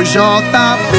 [0.00, 0.96] o JB.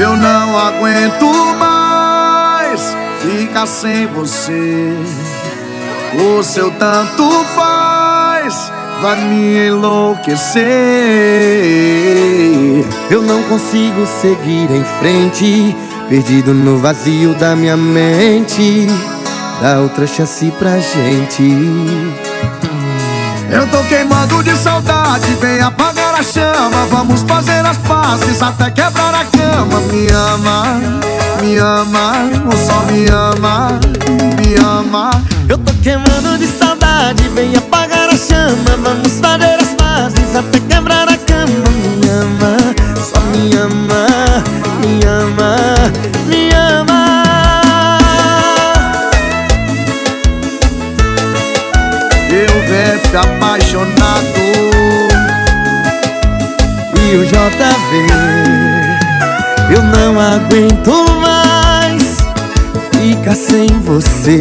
[0.00, 1.26] Eu não aguento
[1.58, 4.96] mais ficar sem você.
[6.12, 10.64] O seu tanto faz vai me enlouquecer.
[13.10, 15.76] Eu não consigo seguir em frente,
[16.08, 18.88] perdido no vazio da minha mente.
[19.62, 22.29] Dá outra chance pra gente.
[23.52, 26.86] Eu tô queimando de saudade, vem apagar a chama.
[26.88, 29.80] Vamos fazer as pazes até quebrar a cama.
[29.92, 30.80] Me ama,
[31.40, 32.12] me ama,
[32.46, 33.80] ou só me ama,
[34.36, 35.10] me ama.
[35.48, 38.76] Eu tô queimando de saudade, vem apagar a chama.
[38.82, 41.46] Vamos fazer as pazes até quebrar a cama.
[41.48, 42.56] Me ama,
[43.02, 44.06] só me ama,
[44.80, 45.56] me ama,
[46.26, 46.49] me ama.
[53.80, 54.40] Apaixonado
[56.96, 58.06] E o JV
[59.74, 62.18] Eu não aguento mais.
[62.92, 64.40] Ficar sem você.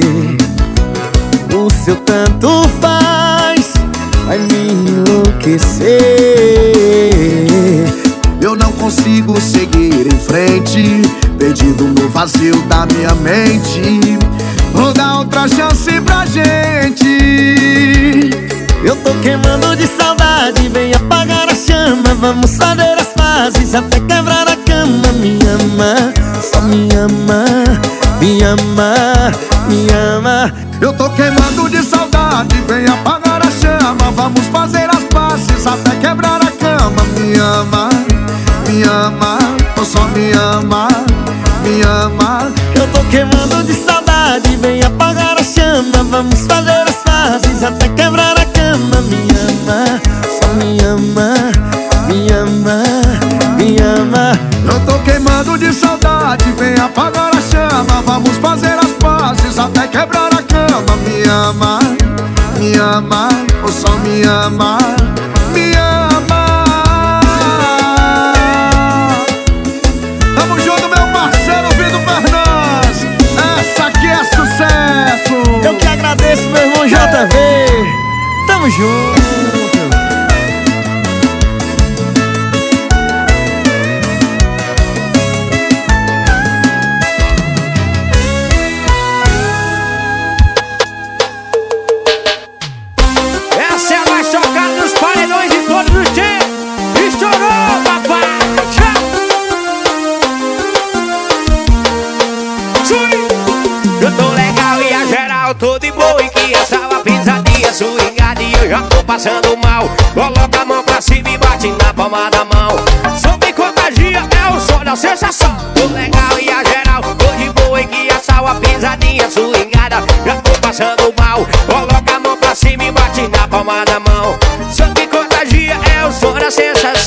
[1.55, 3.73] O seu tanto faz
[4.25, 5.87] Vai me enlouquecer.
[8.41, 11.01] Eu não consigo seguir em frente
[11.37, 13.99] Perdido no vazio da minha mente.
[14.73, 17.19] Vou dar outra chance pra gente
[18.83, 22.13] Eu tô queimando de saudade Vem apagar a chama.
[22.19, 25.11] Vamos fazer as pazes Até quebrar a cama.
[25.19, 27.43] Me ama, só me ama
[28.19, 28.93] Me ama,
[29.67, 30.53] me ama.
[30.81, 34.11] Eu tô queimando de saudade Vem apagar a chama.
[34.15, 37.03] Vamos fazer as pazes Até quebrar a cama.
[37.17, 37.89] Me ama,
[38.67, 39.37] me ama
[39.77, 40.87] Ou só me ama,
[41.63, 42.51] me ama.
[42.75, 46.03] Eu tô queimando de saudade Vem apagar a chama.
[46.09, 49.01] Vamos fazer as Até quebrar a cama.
[49.09, 49.99] Me ama,
[50.39, 51.33] só me ama
[52.07, 52.83] Me ama,
[53.57, 54.39] me ama.
[54.71, 58.01] Eu tô queimando de saudade Vem apagar a chama.
[58.05, 60.95] Vamos fazer as pazes Até quebrar a cama.
[61.05, 61.79] Me ama,
[62.57, 63.27] me ama
[63.63, 64.77] Ou só me ama,
[77.19, 79.58] irmão JV Tamo junto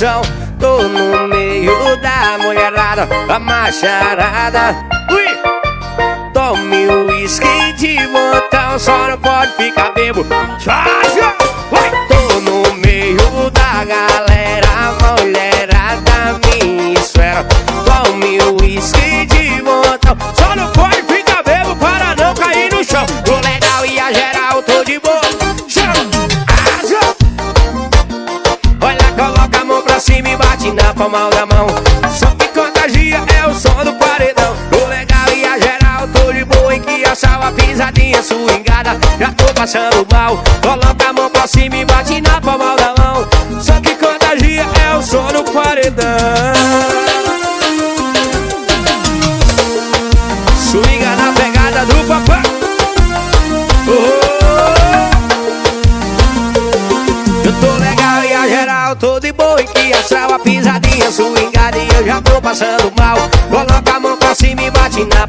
[0.02, 0.22] sensação.
[0.58, 4.76] Tô no meio da mulherada, a macharada.
[5.10, 6.32] Ui!
[6.32, 10.24] Tome o uísque de montão, só não pode ficar bebo.
[10.58, 11.20] Charge!
[11.20, 11.41] Vai!
[31.08, 31.51] Bate na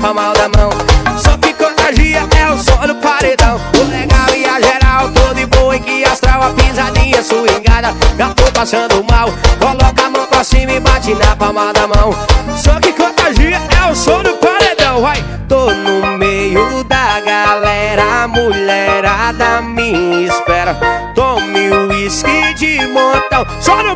[0.04, 0.70] palma da mão.
[1.18, 3.58] Só que contagia é o som do paredão.
[3.72, 7.96] Tô legal e a geral, tô de boa e que astral uma pisadinha swingada.
[8.18, 9.30] Já tô passando mal.
[9.60, 12.14] Coloca a mão pra cima e bate na palma da mão.
[12.62, 15.02] Só que contagia é o som do paredão.
[15.02, 20.76] Vai, tô no meio da galera, a mulherada me espera.
[21.16, 23.93] Tome o uísque de montão, só não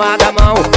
[0.00, 0.69] palma mão.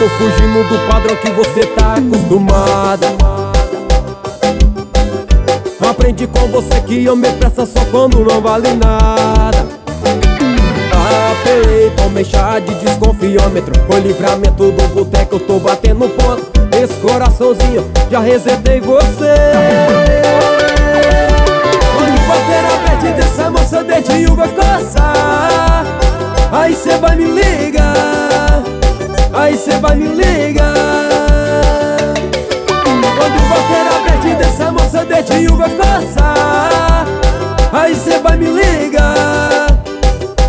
[0.00, 3.06] Tô fugindo do padrão que você tá acostumada.
[5.78, 9.66] Aprendi com você que eu me pressa só quando não vale nada.
[11.32, 13.74] Apelei, tomei chá de desconfiômetro.
[13.86, 16.50] Foi livramento do boteco, eu tô batendo ponto.
[16.74, 19.34] Esse coraçãozinho, já resetei você.
[21.94, 25.84] Quando bater a pet dessa moça, dedinho vai coçar.
[26.50, 28.29] Aí cê vai me ligar.
[29.40, 30.66] Aí cê vai me ligar.
[32.84, 37.06] Quando bater a pet dessa moça, dedinho coçar.
[37.72, 39.66] Aí cê vai me ligar.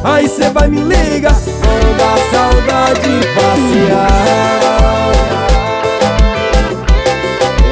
[0.04, 1.32] Aí cê vai me ligar.
[1.32, 4.12] Manda a saudade passear.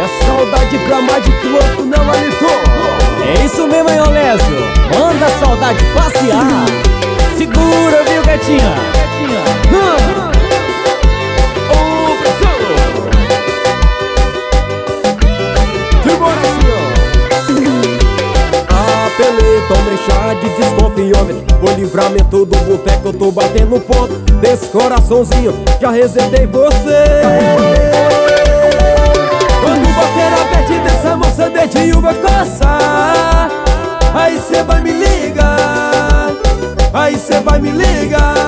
[0.01, 2.62] É saudade pra mais de piloto, não halitou.
[3.27, 4.98] É isso mesmo, hein, Olésio?
[4.98, 6.66] Manda a saudade passear
[7.38, 8.74] Segura, viu, gatinha?
[9.74, 9.98] Hum.
[20.05, 24.13] Chá de desconfiômetro O livramento do boteco, eu tô batendo ponto.
[24.39, 27.21] Desse coraçãozinho, já resetei você.
[29.61, 33.49] Quando bater a pet dessa moça, dedinho vai coçar
[34.13, 36.29] Aí cê vai me ligar
[36.93, 38.43] Aí cê vai me ligar.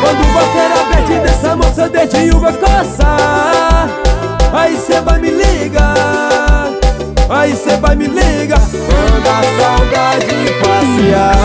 [0.00, 3.88] Quando bater a pet dessa moça, dedinho vai coçar
[4.52, 6.45] Aí cê vai me ligar
[7.28, 10.26] Aí cê vai me ligar Manda a saudade
[10.62, 11.36] passear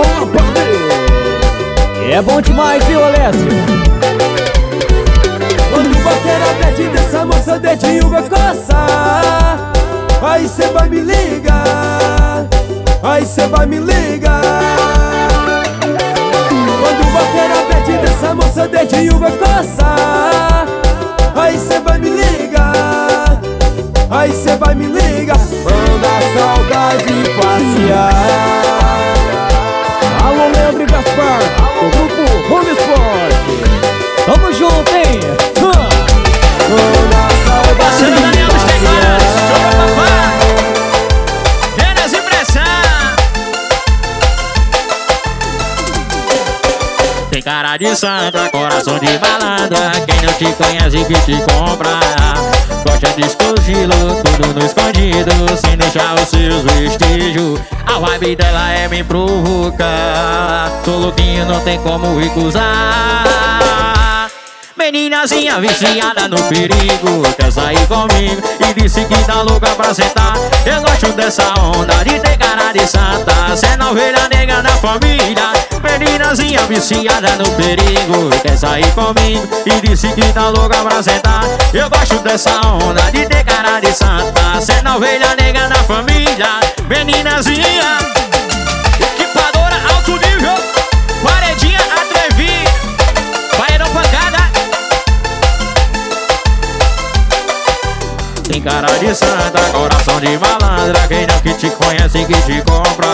[0.00, 0.46] Opa!
[2.10, 3.48] É bom demais, viu, Olésio?
[5.72, 9.72] Quando bater a pet dessa moça, dedinho vai coçar
[10.22, 12.46] Aí cê vai me ligar
[13.02, 15.05] Aí cê vai me ligar
[18.16, 20.66] a pet dessa moça, dedinho vai coçar
[21.34, 23.40] Aí cê vai me ligar.
[24.10, 25.36] Aí cê vai me ligar.
[25.36, 27.04] Manda a saudade
[27.36, 28.12] passear.
[30.24, 31.40] Alô, Leandro Gaspar
[31.78, 33.34] Do grupo Home Sport
[34.24, 35.20] Tamo junto, hein?
[36.68, 38.35] Manda a saudade
[47.46, 49.92] cara de santa, coração de malandra.
[50.04, 52.00] Quem não te conhece que te compra.
[52.84, 57.60] Gosta de estilo, tudo no escondido, sem deixar os seus vestígios.
[57.86, 60.72] A vibe dela é me provocar.
[60.84, 63.95] Tô louquinho, não tem como recusar.
[64.96, 70.32] Meninazinha viciada no perigo Quer sair comigo e disse que tá louca pra sentar.
[70.64, 75.52] Eu gosto dessa onda de ter cara de santa Cê não ovelha nega da família.
[75.82, 81.44] Meninazinha viciada no perigo Quer sair comigo e disse que tá louca pra sentar.
[81.74, 86.58] Eu gosto dessa onda de ter cara de santa Cê não ovelha nega da família.
[86.88, 88.15] Meninazinha
[98.66, 103.06] cara de santa, coração de malandra Quem não que te conhece que te compra.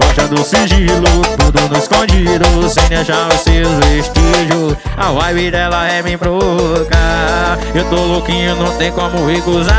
[0.00, 1.02] Gosta do sigilo,
[1.36, 7.84] tudo no escondido Sem deixar os seus vestígios A vibe dela é me provocar Eu
[7.90, 9.72] tô louquinho, não tem como recusar.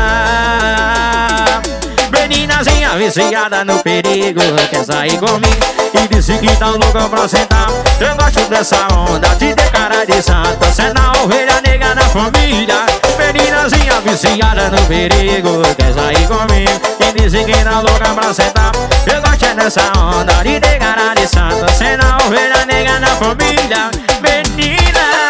[2.12, 7.66] Meninazinha viciada no perigo Quer sair comigo e disse que tá louca pra sentar
[8.00, 12.86] Eu gosto dessa onda de ter cara de santa Cê na ovelha negra da família
[13.16, 15.62] Meninazinha viciada no perigo.
[15.76, 18.72] Quer sair comigo e disse que tá louca pra sentar
[19.06, 23.90] Eu gosto dessa onda de ter cara de santa Cê na ovelha negra da família
[24.24, 25.28] Menina.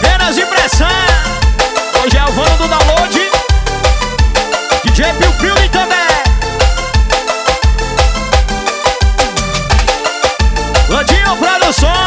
[0.00, 0.86] Veras impressão.
[2.02, 3.30] Hoje é o vano do download.
[4.84, 5.61] DJ Piu Piu
[11.80, 12.01] e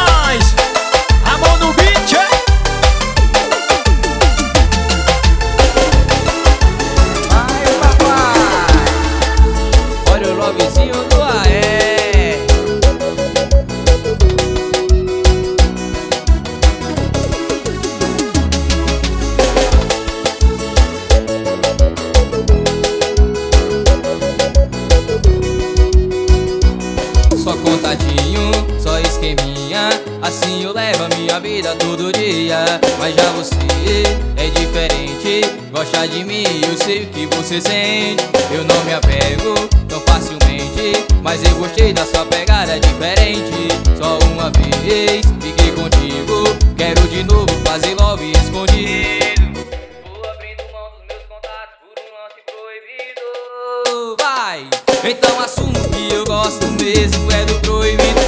[36.08, 38.24] de mim Eu sei o que você sente.
[38.50, 39.54] Eu não me apego
[39.88, 43.68] tão facilmente Mas eu gostei da sua pegada diferente.
[43.98, 46.44] Só uma vez fiquei contigo
[46.76, 49.66] Quero de novo fazer love escondido.
[50.04, 54.16] Vou abrindo mão dos meus contatos por um lance proibido.
[54.20, 54.68] Vai!
[55.10, 58.20] Então assumo que eu gosto mesmo É do proibido.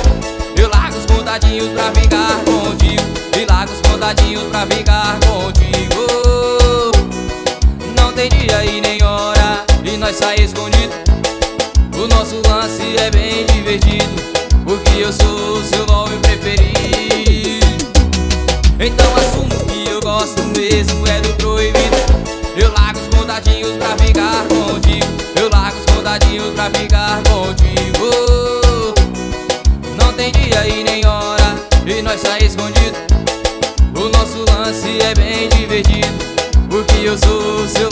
[0.56, 3.02] Eu largo os contadinhos pra brigar contigo
[3.36, 6.07] E largo os contadinhos pra brigar contigo
[8.38, 10.92] dia e nem hora E nós sair escondido.
[11.94, 14.08] O nosso lance é bem divertido
[14.64, 17.66] Porque eu sou o seu nome preferido.
[18.78, 21.96] Então assumo que eu gosto mesmo É do proibido.
[22.56, 25.06] Eu largo os contadinhos pra ficar contigo.
[25.36, 28.94] Eu largo os contadinhos pra ficar contigo.
[29.96, 32.96] Não tem dia e nem hora E nós sair escondido.
[33.94, 36.28] O nosso lance é bem divertido
[36.68, 37.87] porque eu sou o seu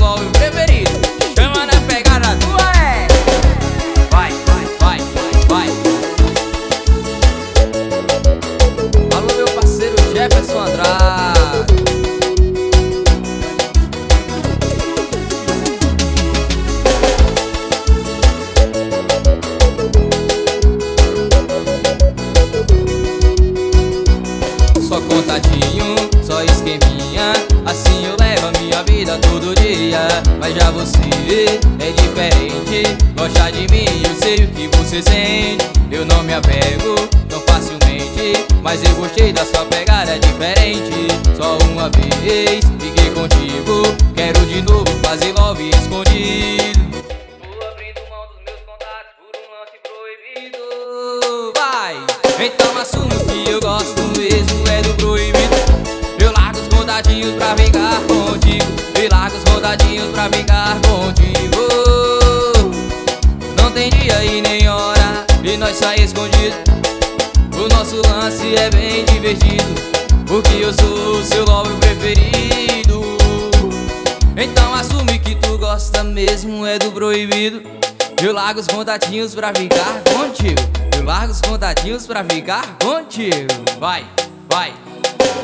[78.96, 80.60] contatinhos pra ficar contigo.
[80.96, 83.52] Eu largo os contatinhos pra ficar contigo.
[83.78, 84.06] Vai,
[84.48, 84.72] vai.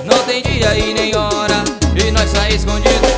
[0.06, 1.62] Não tem dia e nem hora,
[1.94, 3.11] e nós sai escondido.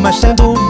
[0.00, 0.67] Todo mundo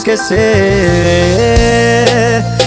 [0.00, 0.40] esquecer.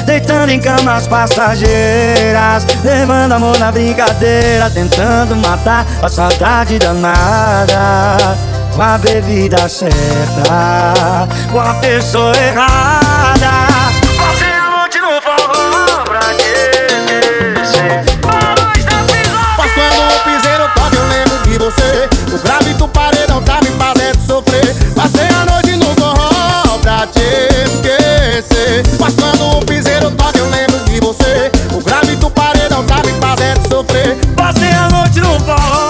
[0.05, 8.17] Deitando em camas passageiras Levando amor na brincadeira Tentando matar a saudade danada.
[8.75, 13.67] Com a bebida certa Com a pessoa errada.
[14.17, 16.43] Você a noite no forró pra te
[17.63, 18.03] esquecer.
[18.27, 22.09] A luz da pisada Mas quando o piseiro toca eu lembro de você.
[22.33, 23.12] O grave do paredão
[28.99, 31.51] Mas quando o piseiro toca eu lembro de você.
[31.73, 34.17] O grave do paredão tá me fazendo sofrer.
[34.35, 35.89] Passei a noite no forró.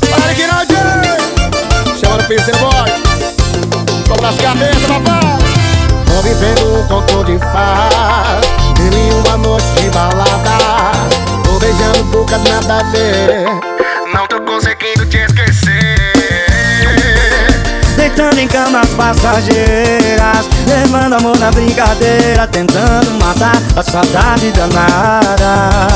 [0.00, 1.16] Para que não adianta
[2.00, 2.92] Chama no piseiro boy.
[4.06, 5.38] Dobra as cabeças papai.
[6.06, 8.40] Tô vivendo um conto de farra
[8.78, 10.58] Mil e uma noite de balada.
[11.44, 13.77] Tô beijando bocas nada a ver
[18.18, 25.86] Deitando em camas passageiras Levando amor na brincadeira Tentando matar a saudade danada.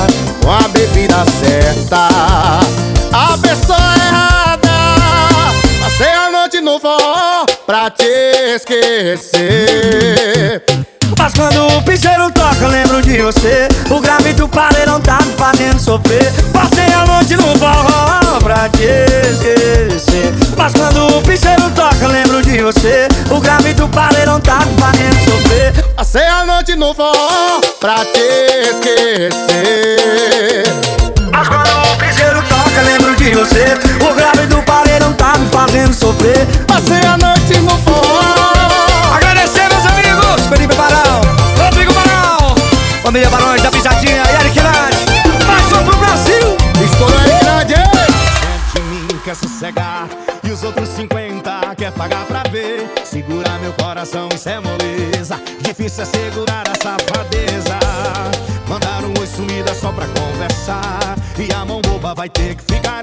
[0.41, 2.07] Com a bebida certa
[3.13, 4.69] A pessoa errada
[5.81, 8.05] Passei a noite no forró Pra te
[8.55, 9.43] esquecer.
[11.19, 13.67] Mas quando o piseiro toca eu lembro de você.
[13.91, 16.33] O grave do pareirão tá me fazendo sofrer.
[16.53, 18.85] Passei a noite no forró pra te
[19.31, 23.09] esquecer Mas quando o piseiro toca eu lembro de você.
[23.33, 25.72] O grave do pareirão tá me fazendo sofrer.
[25.96, 29.33] Passei a noite no forró Pra te esquecer.
[31.33, 33.75] Mas quando o piseiro toca eu lembro de você.
[34.09, 36.46] O grave do pareirão tá me fazendo sofrer.
[36.68, 39.16] Passei a noite no forró.
[39.16, 41.22] Agradecer meus amigos Felipe Barão,
[41.59, 42.55] Rodrigo Barão
[43.03, 44.96] Família Barões da Pisadinha e Eric Lade
[45.44, 46.57] Mais um pro Brasil.
[46.85, 47.75] Estourou aí grande
[48.72, 50.22] de mim quer sossegar
[54.03, 55.41] coração, isso é moleza.
[55.61, 57.79] Difícil é segurar a safadeza.
[58.69, 61.17] Mandar um oi sumida só pra conversar.
[61.38, 63.02] E a mão boba vai ter que ficar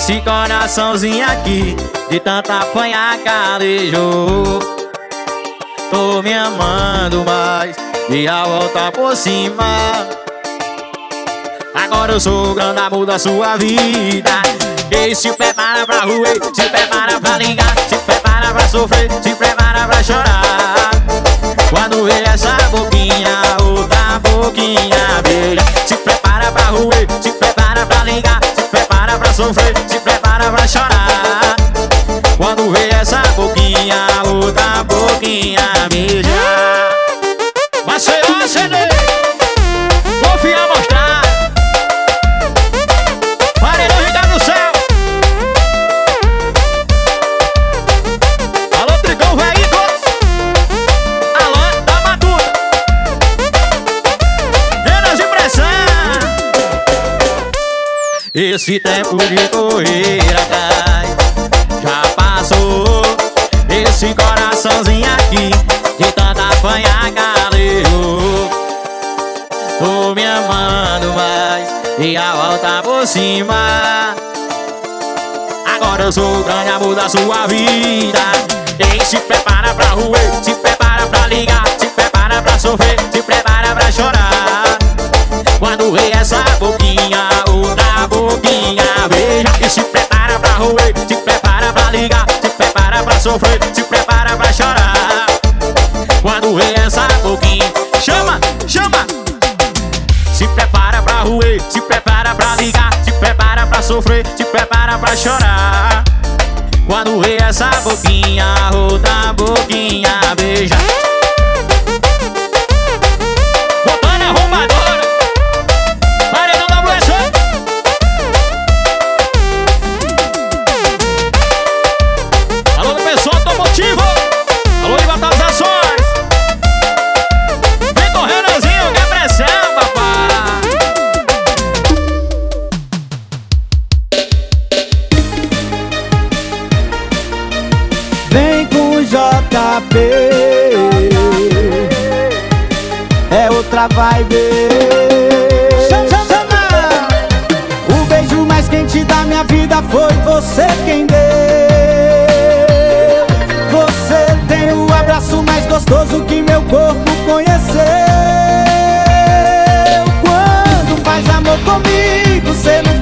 [0.00, 1.76] Esse coraçãozinho aqui
[2.10, 4.58] De tanta apanhar calejou
[5.90, 7.76] Tô me amando mais
[8.08, 10.08] E a volta por cima.
[11.74, 14.40] Agora eu sou o grande amor da sua vida.
[14.90, 19.86] E se prepara pra ruer Se prepara pra ligar Se prepara pra sofrer Se prepara
[19.86, 20.90] pra chorar.
[21.68, 28.40] Quando vê essa boquinha Outra boquinha beija Se prepara pra ruer Se prepara pra ligar
[28.70, 31.56] prepara pra sofrer, se prepara pra chorar.
[32.36, 36.90] Quando vê essa boquinha, outra boquinha beijar.
[37.86, 38.76] Maceió CD,
[40.22, 40.79] confia mostrar.
[58.32, 61.16] Esse tempo de correr atrás
[61.82, 63.02] já passou.
[63.68, 65.50] Esse coraçãozinho aqui
[65.98, 68.48] de tanta apanhar galeu.
[69.80, 74.14] Tô me amando mais e a volta por cima.
[75.66, 78.20] Agora eu sou o grande amor da sua vida.
[78.96, 83.74] E se prepara pra ruer, se prepara pra ligar, se prepara pra sofrer, se prepara
[83.74, 84.78] pra chorar.
[85.58, 87.79] Quando vê essa boquinha, outra
[88.20, 93.58] boquinha beija E se prepara pra roer, se prepara pra ligar Se prepara pra sofrer,
[93.74, 95.26] se prepara pra chorar.
[96.22, 99.06] Quando vê essa boquinha, chama, chama.
[100.32, 105.16] Se prepara pra roer, se prepara pra ligar Se prepara pra sofrer, se prepara pra
[105.16, 106.04] chorar.
[106.86, 110.76] Quando vê essa boquinha, outra boquinha beija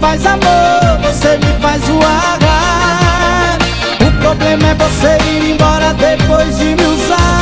[0.09, 3.59] faz amor Você me faz voar.
[4.07, 7.38] O problema é você ir embora depois de me usar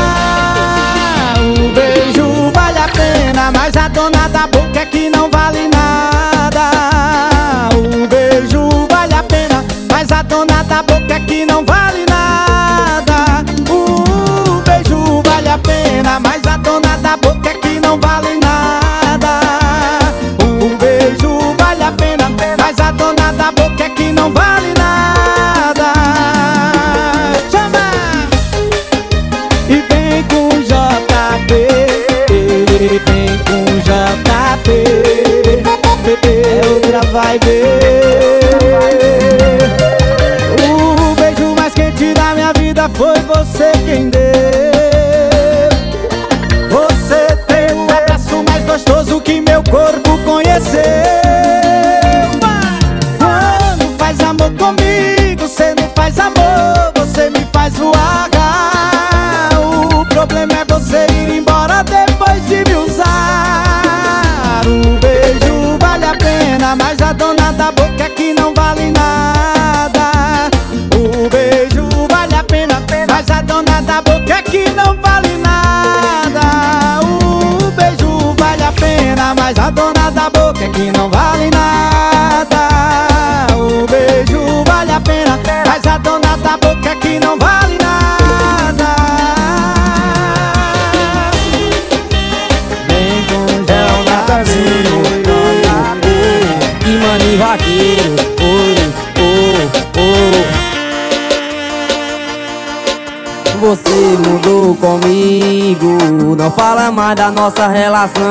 [106.91, 108.23] mais da nossa relação.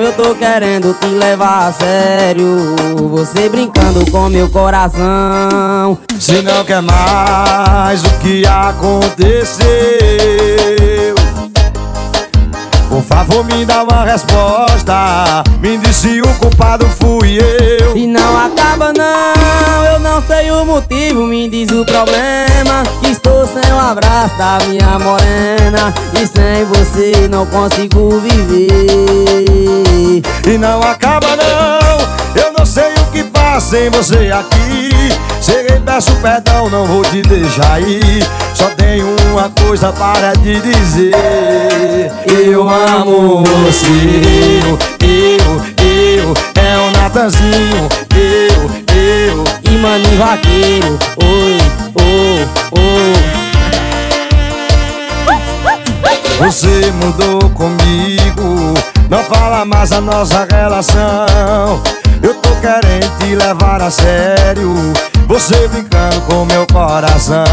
[0.00, 2.76] Eu tô querendo te levar a sério.
[3.10, 5.98] Você brincando com meu coração.
[6.18, 9.66] Se não quer mais o que aconteceu
[13.24, 15.42] favor me dá uma resposta.
[15.60, 17.96] Me diz se o culpado fui eu.
[17.96, 19.28] E não acaba não
[20.78, 22.84] motivo, me diz o problema.
[23.02, 25.92] Estou sem o abraço da minha morena.
[26.14, 28.68] E sem você não consigo viver.
[30.46, 34.88] E não acaba não, eu não sei o que faço sem você aqui
[35.48, 38.22] Cheguei, peço perdão, não vou te deixar ir.
[38.54, 41.14] Só tenho uma coisa para te dizer.
[42.26, 43.86] Eu amo você,
[45.00, 51.58] eu, eu, é o Natanzinho Eu, eu, E maninho vaqueiro, oi,
[51.94, 52.44] oh,
[56.40, 58.74] oh Você mudou comigo
[59.08, 61.82] Não fala mais a nossa relação.
[62.22, 64.74] Eu tô querendo te levar a sério
[65.28, 67.44] Você brincando com meu coração.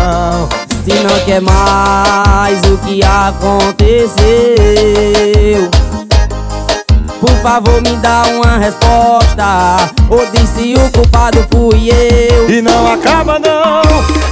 [0.85, 4.15] Se não quer mais o que aconteceu
[7.19, 9.89] Por favor me dá uma resposta.
[10.09, 12.49] Ou disse o culpado fui eu.
[12.49, 13.81] E não acaba não.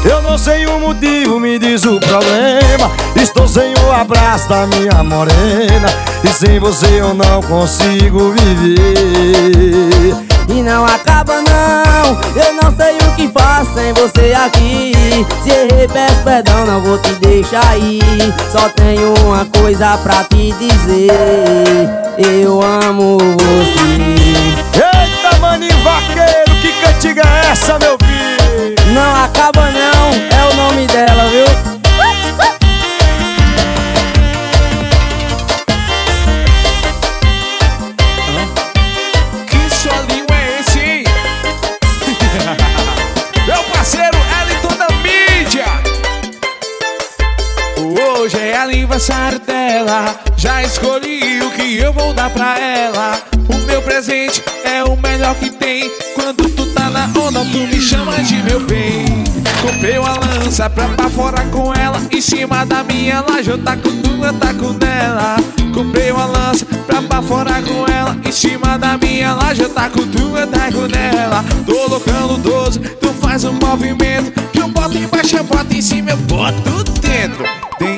[0.09, 2.89] Eu não sei o motivo, me diz o problema.
[3.15, 5.89] Estou sem o abraço da minha morena.
[6.23, 10.15] E sem você eu não consigo viver.
[10.47, 12.21] E não acaba não.
[12.35, 12.92] Eu não sei
[13.65, 14.93] sem você aqui.
[15.43, 18.01] Se errei peço perdão, não vou te deixar ir.
[18.51, 21.89] Só tenho uma coisa pra te dizer.
[22.17, 24.03] Eu amo você.
[24.75, 28.93] Eita, maninho vaqueiro, que cantiga é essa, meu filho?
[28.93, 30.42] Não acaba não, é
[49.11, 50.15] dela.
[50.37, 53.21] Já escolhi o que eu vou dar pra ela.
[53.49, 55.91] O meu presente é o melhor que tem.
[56.15, 59.05] Quando tu tá na onda, tu me chama de meu bem.
[59.61, 62.01] Comprei uma lança pra baforar com ela.
[62.11, 65.35] Em cima da minha laje, eu taco tu, eu taco nela.
[65.73, 68.15] Comprei uma lança pra baforar com ela.
[68.25, 71.43] Em cima da minha laje, eu taco tu, eu taco nela.
[71.65, 74.31] Tô loucando 12, tu faz um movimento.
[74.53, 77.43] Que eu boto embaixo, eu boto em cima, eu boto dentro.
[77.79, 77.92] Dentro,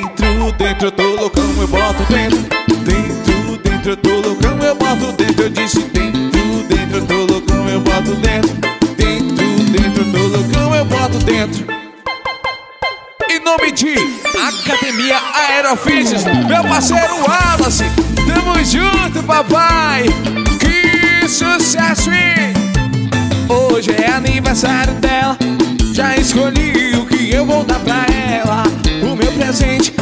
[0.58, 2.38] dentro, tô loucão, eu boto dentro.
[2.84, 5.43] Dentro, dentro, tô loucão, eu boto dentro.
[5.43, 8.53] Eu disse dentro, dentro, tô loucão, eu boto dentro.
[8.95, 11.66] Dentro, dentro, tô loucão, eu boto dentro.
[13.30, 13.95] Em nome de
[14.47, 17.86] Academia Aerofícios, meu parceiro Wallace,
[18.28, 20.06] tamo junto, papai.
[20.60, 22.53] Que sucesso, hein?
[23.49, 25.38] Hoje é aniversário dela,
[25.93, 28.64] já escolhi o que eu vou dar pra ela.
[29.03, 29.93] O meu presente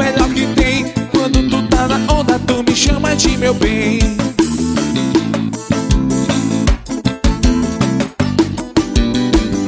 [0.00, 0.84] melhor que tem.
[1.12, 3.98] Quando tu tá na onda, tu me chama de meu bem.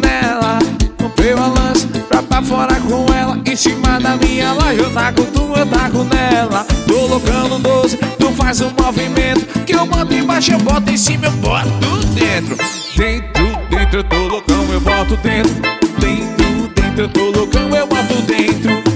[0.03, 0.59] Nela,
[0.99, 3.39] comprei uma lança pra baforar com ela.
[3.45, 6.65] Em cima da minha laje, eu taco tu, eu taco nela.
[6.87, 9.47] Tô loucando 12, tu faz um movimento.
[9.67, 11.69] Que eu boto embaixo, eu boto em cima, eu boto
[12.15, 12.57] dentro.
[12.97, 15.53] Dentro, dentro, eu tô loucão, eu boto dentro.
[16.01, 18.03] Dentro, dentro, eu tô loucão, eu boto.
[18.27, 18.92] Dentro,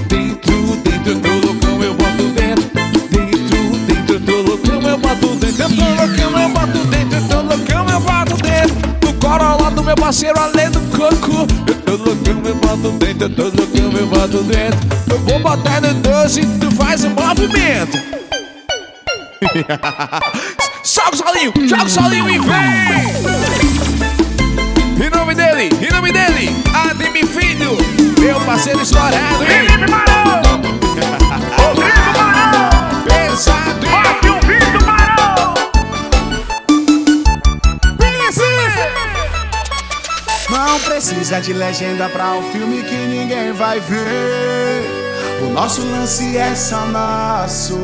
[5.69, 7.17] Eu tô loucão, eu boto dentro.
[7.17, 8.75] Eu tô loucão, eu boto dentro.
[9.01, 11.47] Do Corolla do meu parceiro além do coco.
[11.67, 13.23] Eu tô loucão, eu boto dentro.
[13.25, 14.79] Eu tô loucão, eu boto dentro.
[15.09, 17.97] Eu vou botar no 12 tu faz o movimento.
[20.83, 22.47] Joga o solinho, joga o solinho e vem!
[25.05, 27.77] Em nome dele, em nome dele, Ademir Filho,
[28.19, 29.67] meu parceiro estourado, hein?
[29.67, 30.41] Felipe Marão!
[31.59, 32.69] Rodrigo Marão!
[33.03, 33.86] Pesado,
[40.57, 44.89] Não precisa de legenda pra um filme que ninguém vai ver.
[45.45, 47.77] O nosso lance é só nosso.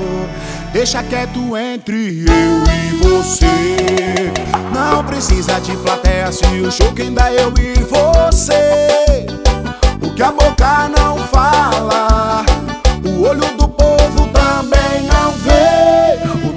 [0.71, 4.33] Deixa quieto entre eu e você.
[4.73, 9.27] Não precisa de plateia se o show quem dá é eu e você.
[10.01, 12.43] O que a boca não fala,
[13.05, 13.62] o olho do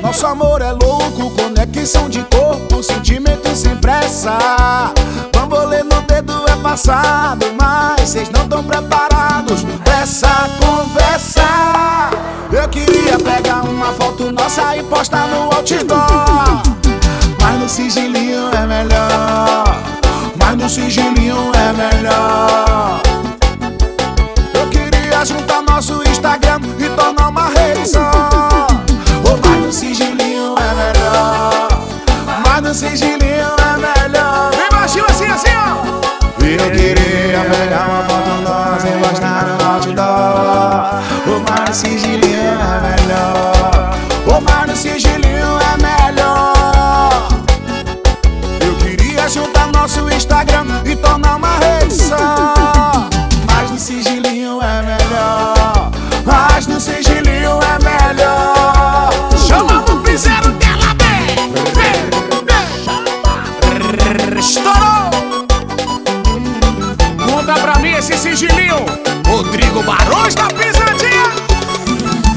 [0.06, 4.38] nosso amor é louco, conexão de corpo, sentimento sem pressa.
[5.34, 11.42] Bambolê no dedo é passado, mas vocês não estão preparados pra essa conversa.
[12.52, 16.62] Eu queria pegar uma foto nossa e postar no outdoor.
[17.42, 19.64] Mas no sigilinho é melhor.
[20.38, 23.00] Mas no sigilinho é melhor.
[24.54, 28.15] Eu queria juntar nosso Instagram e tornar uma rede só.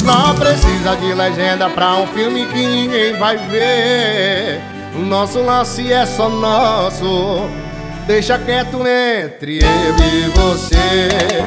[0.09, 4.59] Não precisa de legenda pra um filme que ninguém vai ver.
[4.95, 7.47] O nosso lance é só nosso.
[8.07, 11.45] Deixa quieto entre eu e você.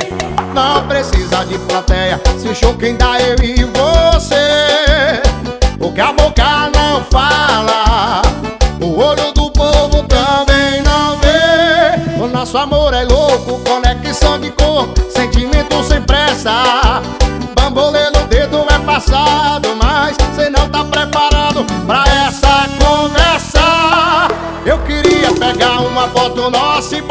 [0.55, 2.21] Não precisa de plateia.
[2.39, 5.21] Se o show quem dá eu e você.
[5.81, 8.23] O que a boca não fala,
[8.81, 12.23] o olho do povo também não vê.
[12.23, 17.03] O nosso amor é louco, conexão de corpo, sentimento sem pressa.
[17.57, 18.02] Bambolê é
[19.03, 23.61] passado, mas cê não tá preparado pra essa conversa.
[24.65, 27.03] Eu queria pegar uma foto nossa e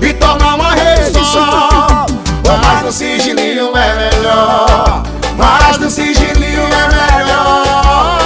[0.00, 2.06] e tornar uma rede só.
[2.46, 5.02] Mas no sigilinho é melhor.
[5.36, 8.18] Mas no sigilinho é melhor.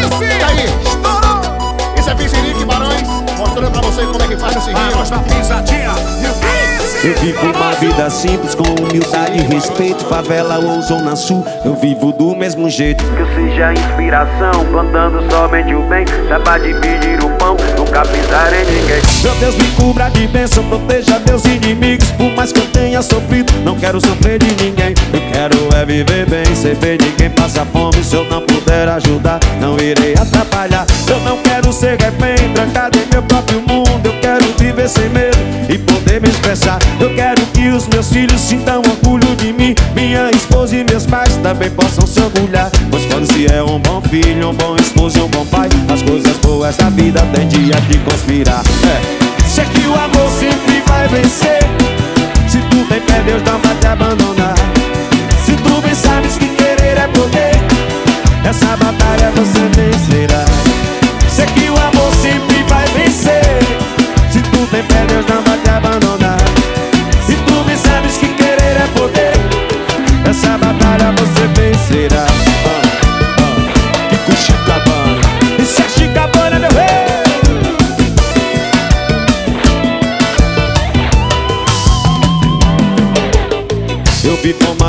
[0.00, 1.40] Isso aí, estourou!
[1.98, 5.18] Isso é Piscinique Barões, mostrando pra você como é que faz o Barões da.
[5.18, 5.94] Pisadinha.
[7.04, 10.04] Eu vivo uma vida simples com humildade e respeito.
[10.06, 13.04] Favela ou zona sul, eu vivo do mesmo jeito.
[13.04, 16.04] Que eu seja inspiração, plantando somente o bem.
[16.28, 19.02] Saiba dividir o pão, nunca pisar em ninguém.
[19.22, 22.10] Meu Deus me cubra de bênção, proteja meus inimigos.
[22.12, 24.94] Por mais que eu tenha sofrido, não quero sofrer de ninguém.
[25.12, 28.02] Eu quero é viver bem, sem ver ninguém passar fome.
[28.02, 30.86] Se eu não puder ajudar, não irei atrapalhar.
[31.08, 34.00] Eu não quero ser refém, trancado em meu próprio mundo.
[34.04, 35.36] Eu quero viver sem medo
[35.68, 36.78] e poder me expressar.
[37.00, 39.74] Eu quero que os meus filhos sintam orgulho de mim.
[39.94, 42.70] Minha esposa e meus pais também possam se orgulhar.
[42.90, 46.02] Pois quando se é um bom filho, um bom esposo e um bom pai, as
[46.02, 48.62] coisas boas da vida tem dia de conspirar.
[48.84, 49.46] É.
[49.48, 51.60] Sei que o amor sempre vai vencer.
[52.48, 54.54] Se tu tem fé, Deus não vai te abandonar.
[55.44, 57.54] Se tu bem sabes que querer é poder,
[58.44, 60.44] essa batalha você vencerá.
[61.28, 61.65] Sei que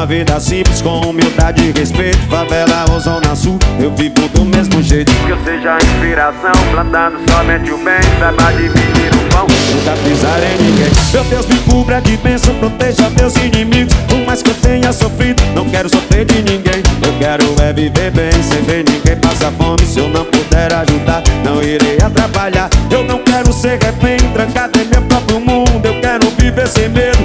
[0.08, 2.18] vida simples com humildade e respeito.
[2.30, 5.12] Favela ou zona sul, eu vivo do mesmo jeito.
[5.26, 8.00] Que eu seja inspiração, plantando somente o bem.
[8.18, 9.46] Saiba dividir o pão.
[9.48, 10.92] Nunca pisar em ninguém.
[11.12, 13.94] Meu Deus me cubra de bênção, proteja meus inimigos.
[14.08, 16.82] Por mais que eu tenha sofrido, não quero sofrer de ninguém.
[17.02, 19.86] Eu quero é viver bem, sem ver ninguém passar fome.
[19.86, 22.70] Se eu não puder ajudar, não irei atrapalhar.
[22.90, 25.86] Eu não quero ser refém, trancado em meu próprio mundo.
[25.86, 27.17] Eu quero viver sem medo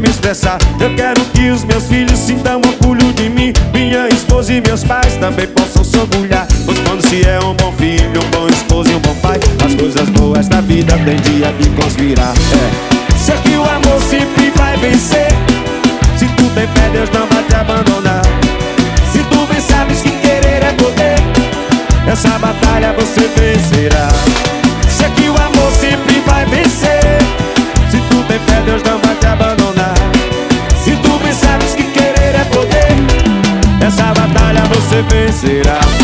[0.00, 0.58] me expressar.
[0.80, 3.52] Eu quero que os meus filhos sintam orgulho de mim.
[3.72, 6.46] Minha esposa e meus pais também possam se orgulhar.
[6.64, 9.74] Pois quando se é um bom filho, um bom esposo e um bom pai, as
[9.74, 12.34] coisas boas da vida tem dia de conspirar.
[12.34, 13.16] É.
[13.18, 15.28] Sei que o amor sempre vai vencer.
[16.16, 18.07] Se tu tem fé, Deus não vai te abandonar.
[35.10, 35.97] Vencerá.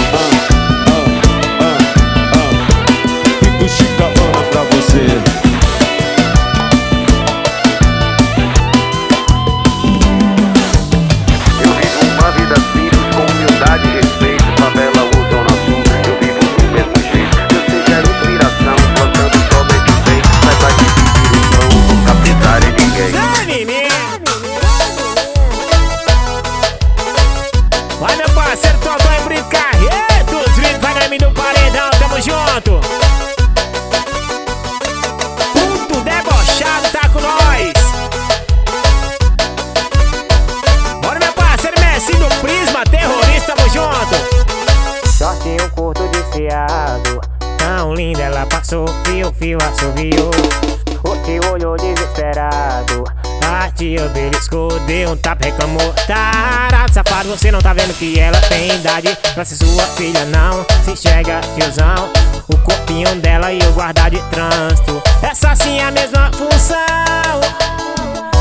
[60.05, 62.11] Filha, não se enxerga, tiozão
[62.49, 65.03] O corpinho dela e o guarda de trânsito.
[65.23, 66.77] Essa sim é a mesma função.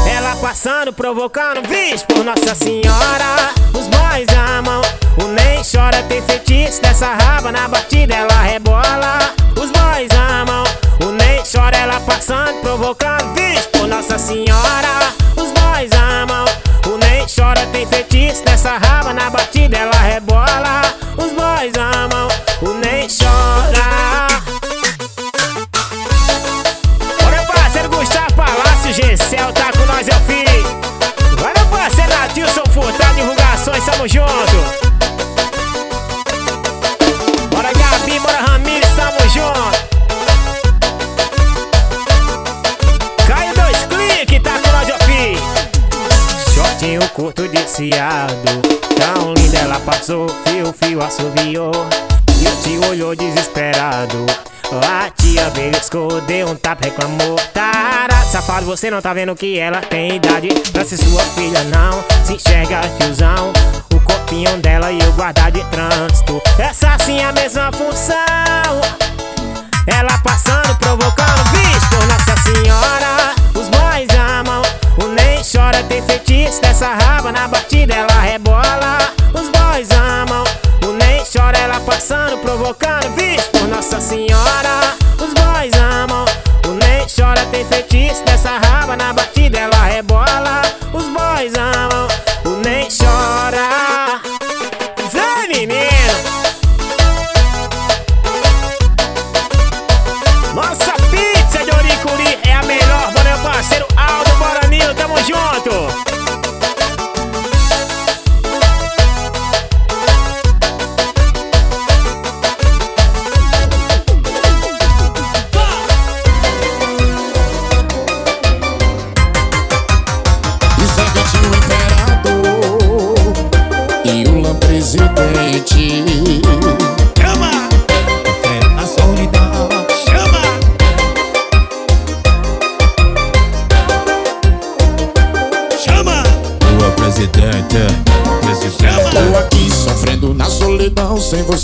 [0.05, 3.03] Ela passando, provocando, vixe por Nossa Senhora.
[58.76, 62.82] Você não tá vendo que ela tem idade Pra ser sua filha, não Se enxerga,
[63.00, 63.54] tiozão
[63.94, 68.82] O corpinho dela e o guarda de trânsito Essa sim é a mesma função
[69.86, 71.44] ela passando, provocando,
[71.90, 73.36] por Nossa Senhora.
[73.54, 74.62] Os boys amam,
[74.98, 78.98] o nem chora, tem feitiço dessa raba na batida, ela rebola.
[79.34, 80.46] Os boys amam,
[80.88, 83.14] o nem chora, ela passando, provocando,
[83.52, 85.03] por Nossa Senhora.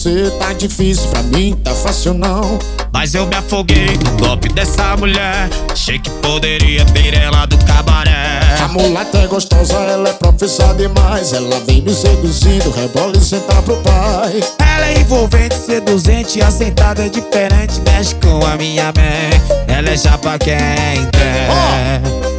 [0.10, 2.58] Você tá difícil, pra mim tá fácil não
[2.92, 5.50] Mas eu me afoguei no golpe dessa mulher.
[5.72, 8.40] Achei que poderia ter ela do cabaré.
[8.64, 13.56] A mulata é gostosa, ela é profissa demais Ela vem me seduzindo, rebola e senta
[13.62, 17.80] pro pai Ela é envolvente, seduzente, assentada é diferente.
[17.86, 19.42] Mexe com a minha mente.
[19.68, 21.48] Ela é já pra quem quer.
[21.48, 22.39] Volta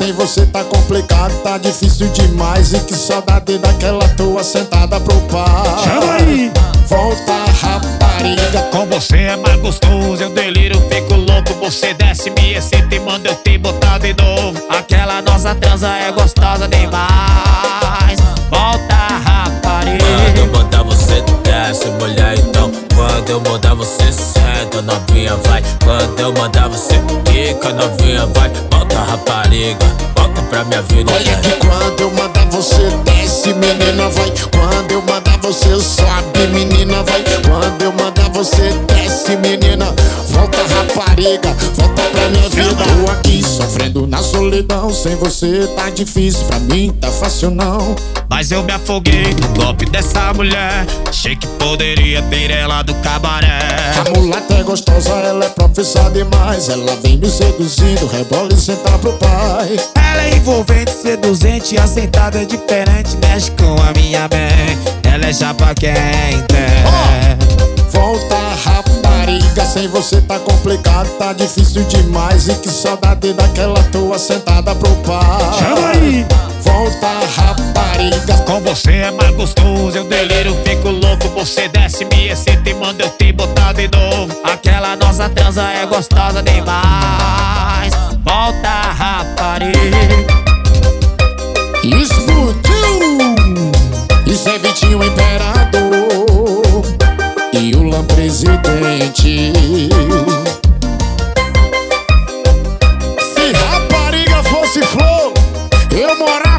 [0.00, 5.78] sem você tá complicado, tá difícil demais E que saudade daquela tua sentada pro pai
[5.84, 6.50] Chama aí.
[6.86, 11.52] Volta rapariga, Com você é mais gostoso, eu deliro, fico louco.
[11.60, 14.60] Você desce, me excita e manda eu te botar de novo.
[14.70, 18.18] Aquela nossa transa é gostosa demais.
[18.50, 20.04] Volta, rapariga.
[20.04, 24.10] Quando eu mandar você desce, mulher então Quando eu mandar você
[24.70, 26.94] senta, novinha vai Quando eu mandar você
[27.24, 31.12] quica, novinha vai Volta rapariga, volta pra minha vida.
[31.12, 34.32] Olha que quando eu mandar você desce, menina vai.
[34.50, 37.22] Quando eu mandar você sobe, menina vai.
[37.46, 39.94] Quando eu mandar você desce, menina
[40.28, 42.84] Volta rapariga, volta pra minha vida.
[43.04, 47.94] Tô aqui sofrendo na solidão Sem você tá difícil, pra mim tá fácil não.
[48.28, 50.86] Mas eu me afoguei no golpe dessa mulher.
[51.08, 53.58] Achei que poderia ter ela do cabaré.
[53.98, 58.90] A mulata é gostosa, ela é profissa demais Ela vem me seduzindo, rebola e senta
[58.98, 63.16] pro pai Ela é envolvente, seduzente, assentada é diferente.
[63.22, 64.98] Mexe com a minha mente.
[65.04, 65.92] Ela é já pra quem
[66.48, 67.38] quer.
[67.90, 74.74] Volta rapariga, sem você tá complicado, tá difícil demais E que saudade daquela tua sentada
[74.74, 76.26] pro pai Chama aí.
[76.72, 81.28] Volta rapariga, Com você é mais gostoso, eu deliro, fico louco.
[81.30, 84.34] Você desce, me excita e manda eu te botar de novo.
[84.44, 87.92] Aquela nossa transa é gostosa demais.
[88.24, 90.40] Volta, rapariga.
[91.84, 93.72] explodiu
[94.26, 96.82] Isso é Vitinho Imperador
[97.52, 99.52] E o Lã Presidente
[103.34, 105.32] Se rapariga fosse flor
[105.90, 106.49] Eu morava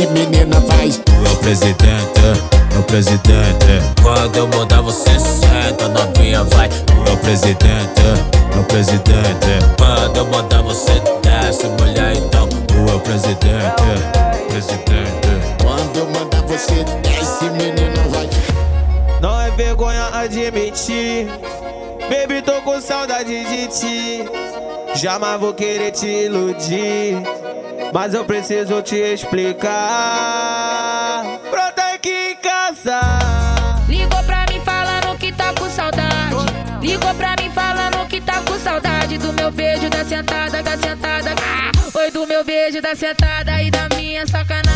[0.00, 0.84] Imperador, papá
[1.24, 2.20] Ó, quando eu mandar você desce presidente,
[2.72, 3.94] meu presidente.
[4.02, 6.68] Quando eu mudar, você senta, novinha, vai.
[7.04, 8.02] Meu presidente,
[8.54, 9.58] meu presidente.
[9.76, 12.48] Quando eu mudar, você desce, mulher, então.
[12.86, 13.82] Meu presidente,
[14.48, 15.28] presidente.
[15.62, 18.28] Quando eu mandar você desce, menino, vai.
[19.20, 21.28] Não é vergonha admitir.
[22.08, 24.24] Baby, tô com saudade de ti.
[24.94, 27.22] Jamais vou querer te iludir.
[27.92, 29.72] Mas eu preciso te explicar.
[31.50, 33.00] Pronta aqui em casa.
[33.88, 36.34] Ligou pra mim falando que tá com saudade.
[36.80, 41.34] Ligou pra mim falando que tá com saudade do meu beijo, da sentada, da sentada.
[41.42, 44.67] Ah, Oi, do meu beijo, da sentada e da minha sacanagem.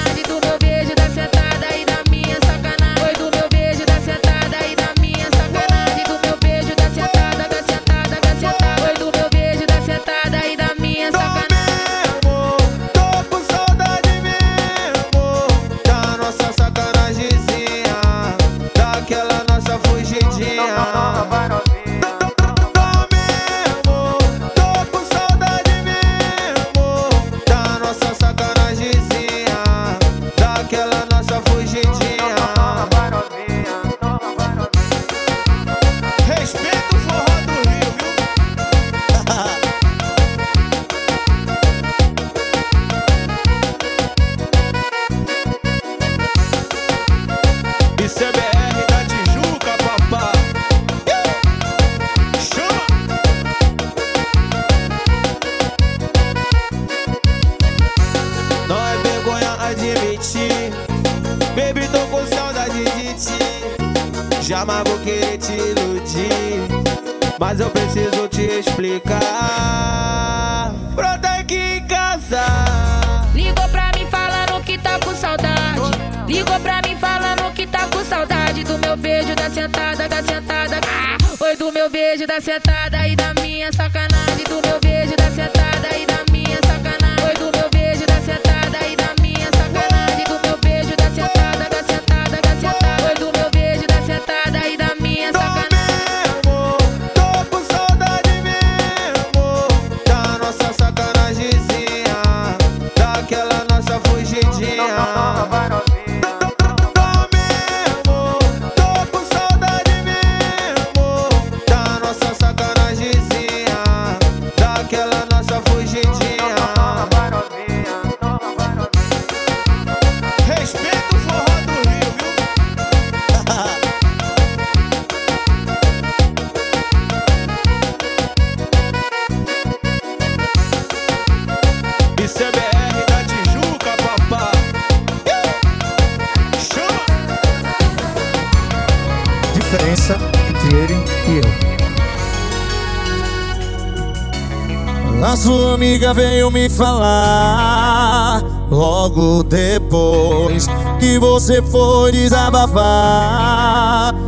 [146.12, 150.66] Veio me falar Logo depois
[150.98, 152.82] que você foi desabafar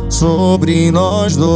[0.09, 1.55] Sobre nós dois.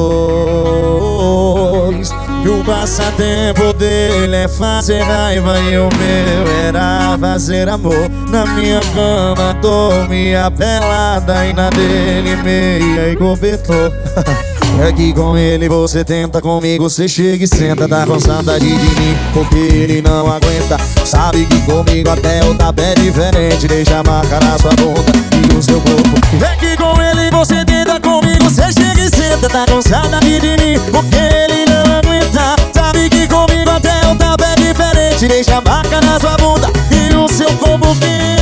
[2.43, 8.09] E o passatempo dele é fazer raiva E o meu era fazer amor.
[8.29, 13.91] Na minha cama dormia pelada E na dele meia e cobertor
[14.81, 17.87] É que com ele você tenta, comigo você chega e senta.
[17.87, 20.77] Tá com saudade de mim, porque ele não aguenta.
[21.05, 23.67] Sabe que comigo até o tapa é diferente.
[23.67, 26.45] Deixa a marca na sua bunda e o seu corpo.
[26.45, 29.49] É que com ele você tenta, comigo você chega e senta.
[29.49, 32.55] Tá com saudade de mim, porque ele não aguenta.
[32.73, 35.27] Sabe que comigo até o tapa é diferente.
[35.27, 38.39] Deixa a marca na sua bunda e o seu corpo quente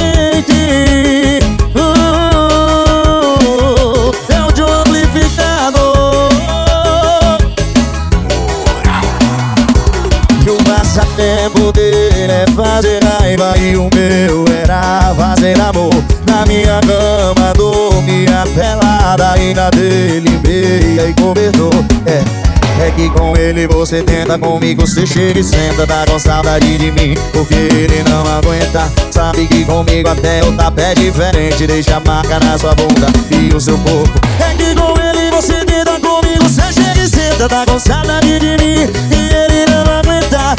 [13.57, 15.93] E o meu era fazer amor.
[16.25, 21.73] Na minha cama dormia pelada na dele meia e cobertor
[22.05, 22.47] É
[22.79, 26.91] é que com ele você tenta, comigo você chega e senta Tá com saudade de
[26.91, 28.91] mim, porque ele não aguenta.
[29.09, 33.53] Sabe que comigo até o tapa é diferente Deixa a marca na sua bunda e
[33.53, 34.19] o seu corpo.
[34.39, 38.63] É que com ele você tenta, comigo você chega e senta Tá com saudade de
[38.63, 40.55] mim e ele não aguenta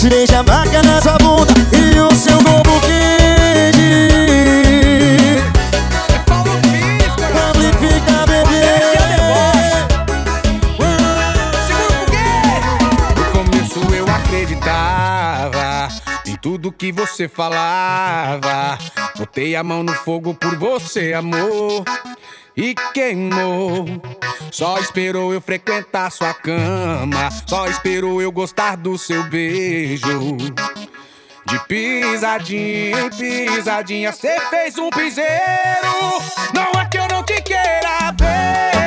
[0.00, 3.82] Deixa a marca na sua bunda e o seu corpo quente
[7.50, 8.78] Amplifica, bebê
[13.16, 15.88] No começo eu acreditava
[16.26, 18.78] em tudo que você falava.
[19.18, 21.84] Botei a mão no fogo por você, amor.
[22.60, 23.86] E queimou.
[24.50, 27.30] Só esperou eu frequentar sua cama.
[27.46, 30.36] Só esperou eu gostar do seu beijo.
[31.46, 35.30] De pisadinha em pisadinha, cê fez um piseiro.
[36.52, 38.77] Não é que eu não te queira bem,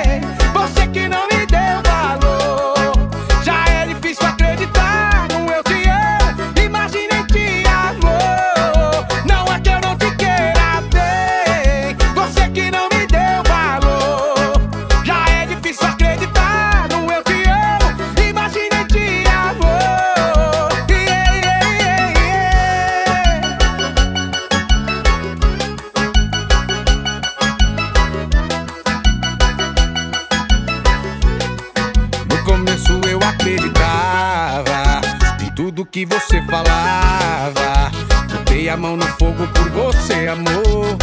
[35.91, 37.91] que você falava.
[38.31, 40.97] Botei a mão no fogo por você, amor,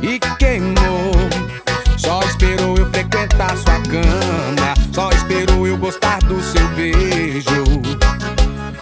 [0.00, 1.12] e queimou.
[1.98, 4.74] Só esperou eu frequentar sua cama.
[4.92, 7.64] Só esperou eu gostar do seu beijo.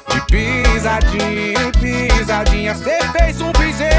[0.09, 3.90] De pisadinha em pisadinha, cê fez um piseiro.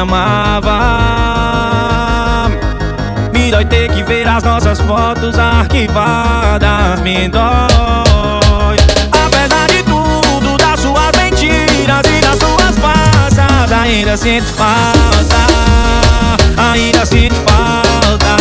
[0.00, 0.78] Amava.
[3.32, 7.00] Me dói ter que ver as nossas fotos arquivadas.
[7.00, 8.76] Me dói.
[9.12, 15.36] Apesar de tudo, das suas mentiras e das suas farsas, ainda sinto falta.
[16.72, 18.36] Ainda sinto falta.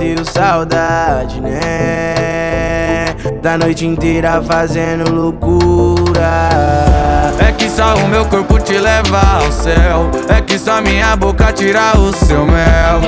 [0.00, 3.14] Bateu saudade, né?
[3.42, 6.48] Da noite inteira fazendo loucura.
[7.46, 10.10] É que só o meu corpo te leva ao céu.
[10.34, 13.02] É que só minha boca tira o seu mel.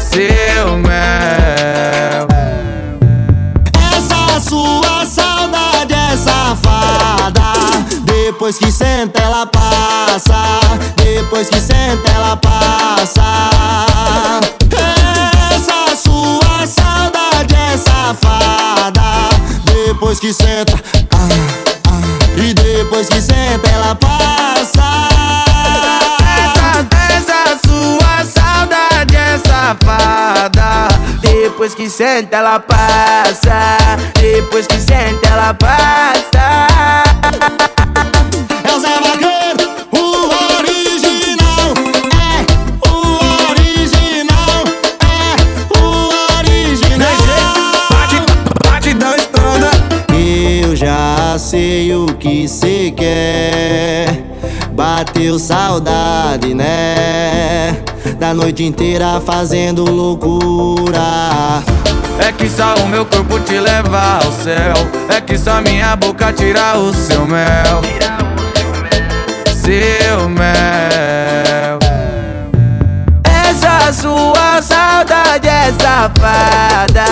[0.00, 2.26] Seu mel.
[3.98, 7.52] Essa sua saudade é safada.
[8.06, 10.40] Depois que senta, ela passa.
[10.96, 13.27] Depois que senta, ela passa.
[20.08, 20.72] depois que senta,
[21.12, 21.28] ah,
[21.86, 24.80] ah, e depois que senta ela passa.
[26.46, 30.88] Essa, essa sua saudade é safada.
[31.20, 36.37] Depois que senta ela passa, depois que senta ela passa.
[55.18, 57.76] Bateu saudade, né?
[58.20, 61.60] Da noite inteira fazendo loucura.
[62.20, 64.74] É que só o meu corpo te leva ao céu.
[65.08, 67.82] É que só minha boca tira o seu mel.
[69.56, 71.80] Seu mel.
[73.24, 77.04] Essa sua saudade é safada.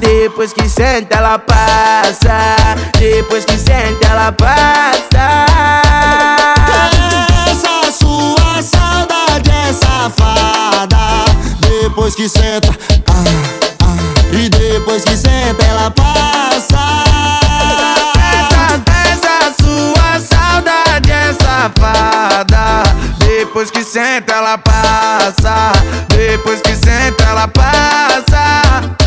[0.00, 2.56] Depois que senta, ela passa.
[2.98, 5.81] Depois que senta, ela passa.
[11.94, 12.70] Depois que senta,
[13.10, 13.22] ah,
[13.82, 17.04] ah, e depois que senta, ela passa.
[18.32, 18.82] Essa,
[19.12, 22.82] essa sua saudade é safada.
[23.18, 25.72] Depois que senta, ela passa.
[26.08, 29.01] Depois que senta, ela passa.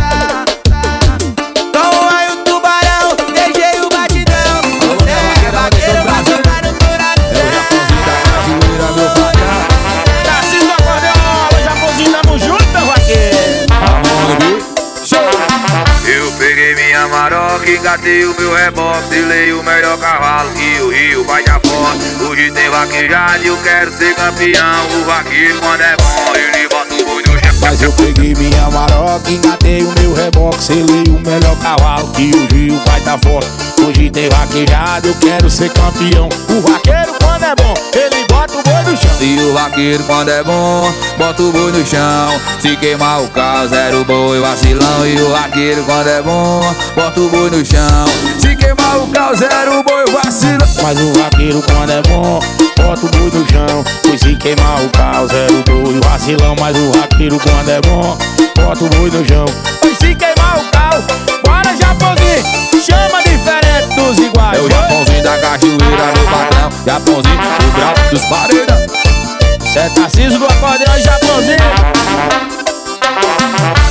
[17.85, 21.97] Maroca, engatei o meu reboque Delei o melhor cavalo que o rio vai de afora
[22.27, 24.87] Hoje tem vaquejado e eu quero ser campeão.
[25.01, 27.59] O vaqueiro quando é bom, ele bota o boi no chão.
[27.61, 32.55] Mas eu peguei minha maroca, engatei o meu reboque Selei o melhor cavalo que o
[32.55, 33.45] rio vai dar fora
[33.85, 36.27] Hoje tem vaquejado, eu quero ser campeão.
[36.49, 37.73] O vaqueiro quando é bom,
[39.25, 42.39] E o vaqueiro quando é bom, bota o boi no chão.
[42.59, 45.03] Se queimar o carro, zero boi, vacilão.
[45.03, 46.61] E o vaqueiro quando é bom,
[46.95, 48.05] bota o boi no chão.
[48.39, 50.67] Se queimar o carro, zero boi, vacilão.
[50.83, 52.39] Mas o vaqueiro quando é bom,
[52.77, 53.83] bota o boi no chão.
[54.03, 56.55] Pois se queimar o carro, zero boi, vacilão.
[56.59, 58.17] Mas o vaqueiro quando é bom,
[58.55, 59.45] bota o boi no chão.
[59.81, 61.03] Pois se queimar o carro,
[61.43, 62.43] bora Japozinho.
[62.79, 64.59] Chama diferente dos iguais.
[64.59, 66.69] É o Japãozinho da cachoeira, meu patrão.
[66.85, 69.04] Japãozinho do grau dos paredão
[69.75, 71.57] Cê Tarcísio do acordeão, Japãozinho.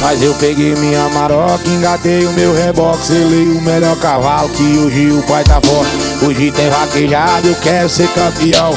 [0.01, 4.89] Mas eu peguei minha maroca, engatei o meu reboque Selei o melhor cavalo que o
[4.89, 5.89] rio vai tá fora
[6.23, 8.75] Hoje tem vaquejado, eu quero ser campeão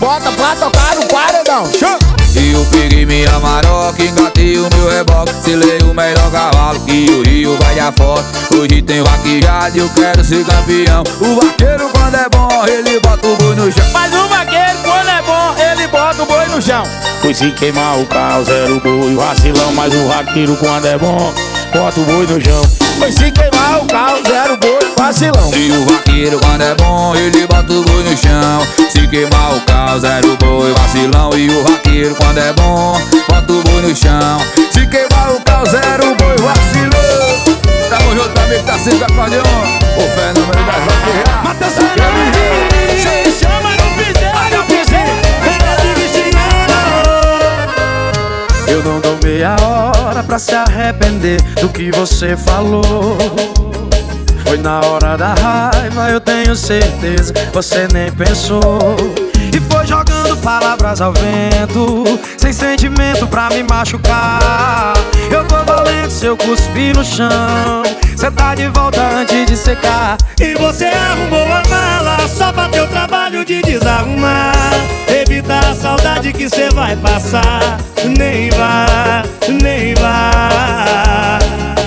[0.00, 1.98] Bota pra tocar no paredão, show!
[2.34, 5.34] E eu peguei minha maroca, engatei o meu reboque.
[5.44, 8.24] Selei o melhor cavalo que o rio vai afora
[8.56, 11.02] Hoje tem vaquejado e eu quero ser campeão.
[11.20, 13.84] O vaqueiro quando é bom, ele bota o boi no chão.
[13.92, 16.82] Mas o vaqueiro, quando é bom, ele bota o boi no chão.
[17.20, 19.74] Pois se queimar o carro, zero boi, vacilão.
[19.74, 21.34] Mas o vaqueiro quando é bom,
[21.72, 22.62] bota o boi no chão.
[22.98, 25.50] Pois se queimar o carro, zero boi, vacilão.
[25.54, 28.90] E o vaqueiro quando é bom, ele bota o boi no chão.
[28.90, 31.30] Se queimar o carro, zero boi, vacilão.
[31.36, 34.38] E o vaqueiro quando é bom, bota o boi no chão.
[34.72, 37.60] Se queimar o carro, zero boi, vacilão.
[37.88, 39.42] Tamo junto, amigo, tá sempre acordeon.
[39.42, 41.44] O fenômeno das vaqueiras.
[41.44, 41.72] Matheus
[43.02, 43.19] Se
[48.70, 53.18] Eu não dou meia hora pra se arrepender do que você falou.
[54.46, 58.96] Foi na hora da raiva, eu tenho certeza, você nem pensou.
[59.52, 62.04] E foi jogando palavras ao vento,
[62.36, 64.94] sem sentimento pra me machucar.
[65.28, 67.82] Eu tô valendo se eu cuspir no chão.
[68.20, 70.18] Cê tá de volta antes de secar.
[70.38, 74.52] E você arrumou a mala só pra teu trabalho de desarrumar.
[75.08, 77.78] Evitar a saudade que cê vai passar.
[78.04, 79.22] Nem vá,
[79.62, 81.38] nem vá.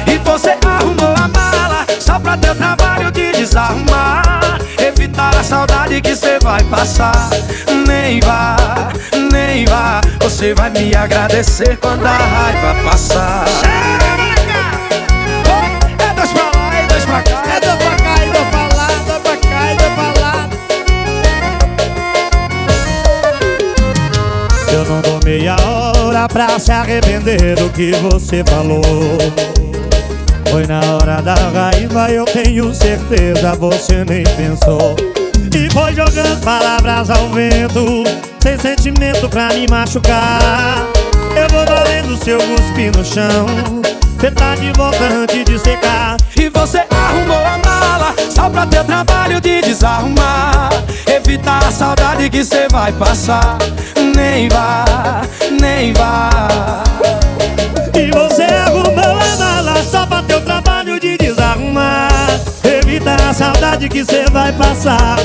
[0.08, 4.58] E você arrumou a mala só pra teu trabalho de desarrumar.
[4.80, 7.30] Evitar a saudade que cê vai passar.
[7.86, 8.56] Nem vá,
[9.32, 10.02] nem vá.
[10.22, 13.46] Você vai me agradecer quando a raiva passar.
[17.14, 17.44] Pra cá.
[17.56, 20.50] É dois pra cá e dois pra lá, dois pra cá e dois pra lá.
[24.72, 28.82] Eu não dou meia hora pra se arrepender do que você falou.
[30.50, 34.96] Foi na hora da raiva, eu tenho certeza, você nem pensou.
[35.56, 38.04] E foi jogando palavras ao vento,
[38.40, 40.88] sem sentimento pra me machucar.
[41.36, 43.46] Eu vou valendo seu cuspe no chão,
[44.20, 46.18] cê tá de volta antes de secar.
[46.38, 46.84] E você
[47.14, 50.70] arrumou a mala Só pra ter trabalho de desarrumar.
[51.08, 53.58] Evita a saudade que cê vai passar.
[54.16, 55.22] Nem vá,
[55.62, 56.84] nem vá.
[57.94, 62.10] E você arrumou a mala Só pra ter trabalho de desarrumar.
[62.64, 65.18] Evita a saudade que cê vai passar.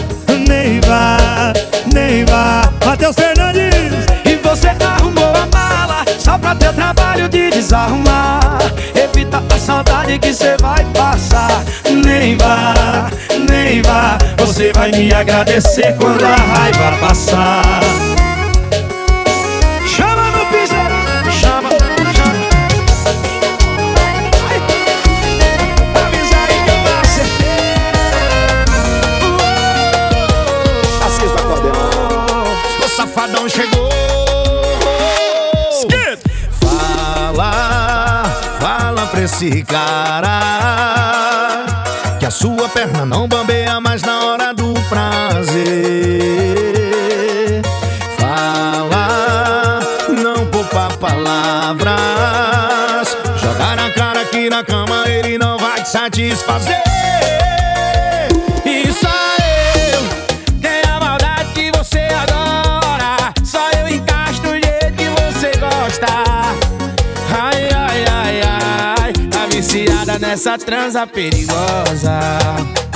[0.47, 1.53] Nem vá,
[1.93, 2.71] nem vá.
[2.85, 4.07] Matheus Fernandes.
[4.25, 8.59] E você arrumou a mala Só pra ter trabalho de desarrumar.
[9.31, 11.65] Tá a saudade que cê vai passar.
[12.05, 13.11] Nem vá,
[13.49, 17.81] nem vá Você vai me agradecer quando a raiva passar.
[39.19, 40.39] pra esse cara.
[42.21, 45.59] Que a sua perna não bambeia mais na hora do prazer.
[48.17, 49.81] Fala,
[50.23, 51.97] não poupa palavras.
[53.43, 56.78] Jogar na cara aqui na cama ele não vai te satisfazer.
[70.49, 72.88] essa transa perigosa.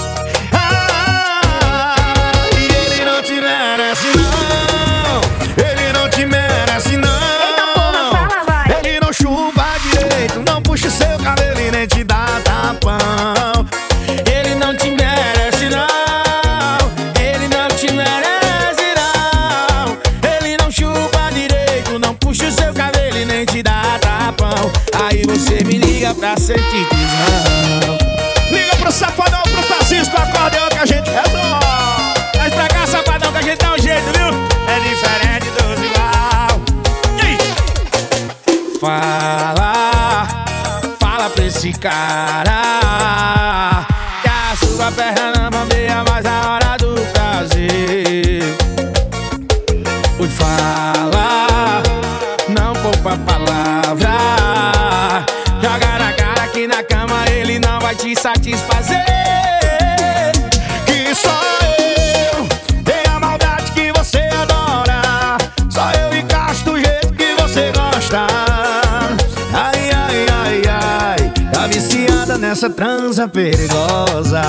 [73.13, 74.41] dança perigosa.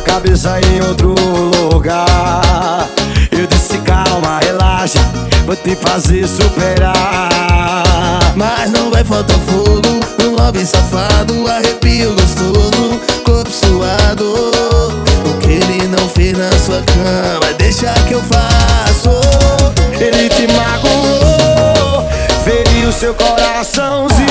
[0.00, 1.14] cabeça em outro
[1.72, 2.88] lugar.
[3.30, 4.98] Eu disse calma, relaxa,
[5.46, 6.94] vou te fazer superar.
[8.34, 14.50] Mas não vai faltar fogo, um lobby safado, arrepio gostoso, corpo suado.
[15.24, 19.10] O que ele não fez na sua cama, deixa que eu faço.
[20.00, 22.08] Ele te magoou,
[22.44, 24.26] feriu seu coraçãozinho,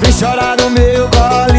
[0.00, 1.49] vem chorar no meu coração.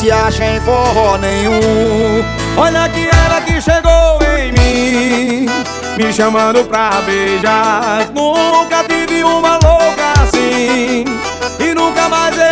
[0.00, 2.24] se acha em forró nenhum.
[2.56, 5.46] Olha que ela que chegou em mim
[5.96, 8.08] Me chamando pra beijar.
[8.14, 11.04] Nunca tive uma louca assim
[11.58, 12.49] E nunca mais eu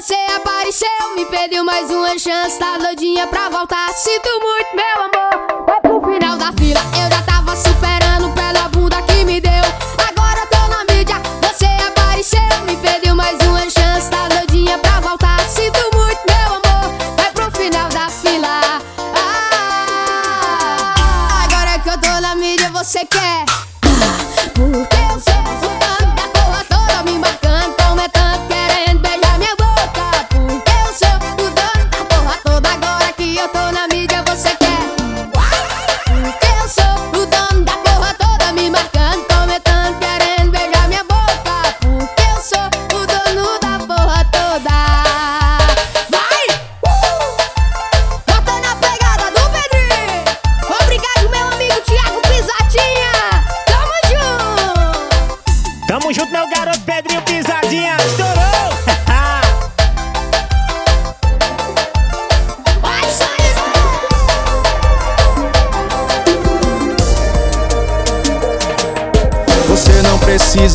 [0.00, 3.92] Você apareceu, me pediu mais uma chance, tá doidinha pra voltar.
[3.94, 5.17] Sinto muito, meu amor.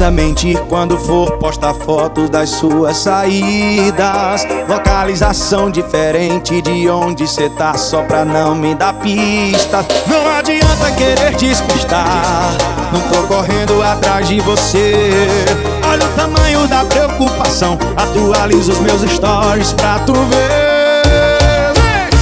[0.03, 4.45] Carinhosamente quando for postar fotos das suas saídas.
[4.67, 9.85] Localização diferente de onde cê tá Só pra não me dar pista.
[10.05, 12.51] Não adianta querer despistar
[12.91, 14.93] Não tô correndo atrás de você.
[15.89, 21.03] Olha o tamanho da preocupação Atualizo os meus stories pra tu ver.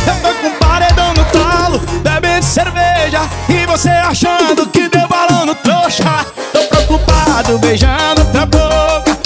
[0.08, 5.56] Eu tô com paredão no talo Bebendo cerveja E você achando que deu balão no
[5.56, 6.41] trouxa
[6.86, 9.21] preocupado beijando outra boca.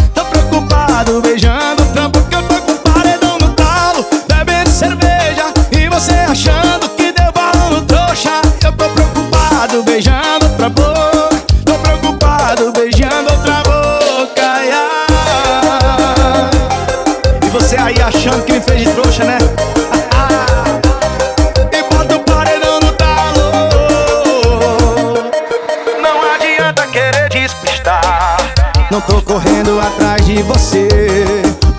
[30.36, 30.88] de você.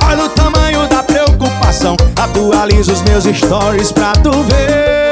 [0.09, 1.95] Olha o tamanho da preocupação.
[2.17, 5.06] Atualiza os meus stories pra tu ver.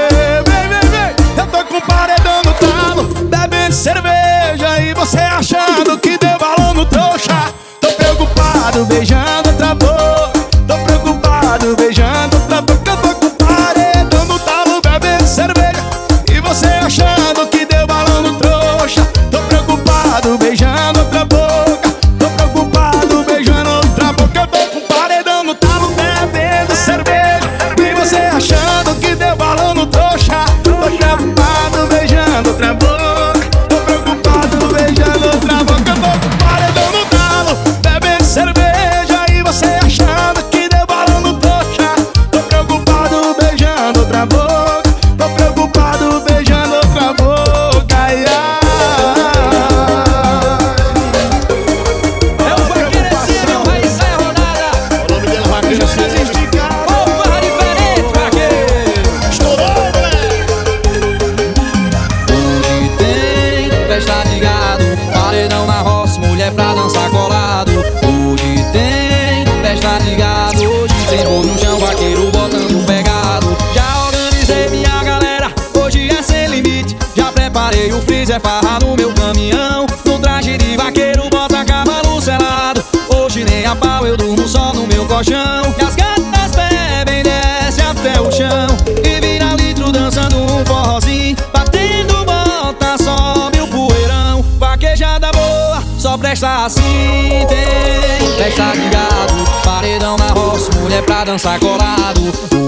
[77.55, 79.87] Preparei o freezer, é farra no meu caminhão.
[80.05, 82.83] No traje de vaqueiro, bota cavalo selado.
[83.09, 85.63] Hoje nem a pau, eu durmo só no meu colchão.
[85.79, 88.67] E as gatas bebem, desce até o chão.
[89.05, 91.37] E vira litro dançando um forrozinho.
[91.53, 94.45] Batendo bota, sobe o poeirão.
[94.59, 101.61] Vaquejada boa, só presta assim Tem festa de gado, paredão na roça Mulher pra dançar
[101.61, 102.21] colado.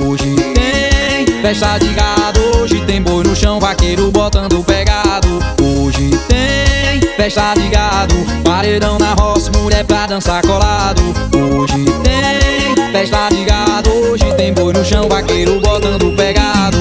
[0.07, 2.36] Hoje tem festa de gado.
[2.77, 5.39] Hoje tem boi no chão, vaqueiro botando pegado.
[5.63, 11.01] Hoje tem festa de gado Paredão na roça, mulher pra dançar colado.
[11.35, 16.77] Hoje tem festa de gado Hoje tem boi no chão, vaqueiro botando pegado.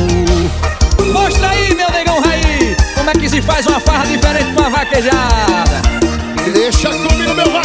[1.13, 5.81] Mostra aí, meu negão Raí Como é que se faz uma farra diferente uma vaquejada.
[6.53, 7.64] Deixa comigo, meu vaqueiro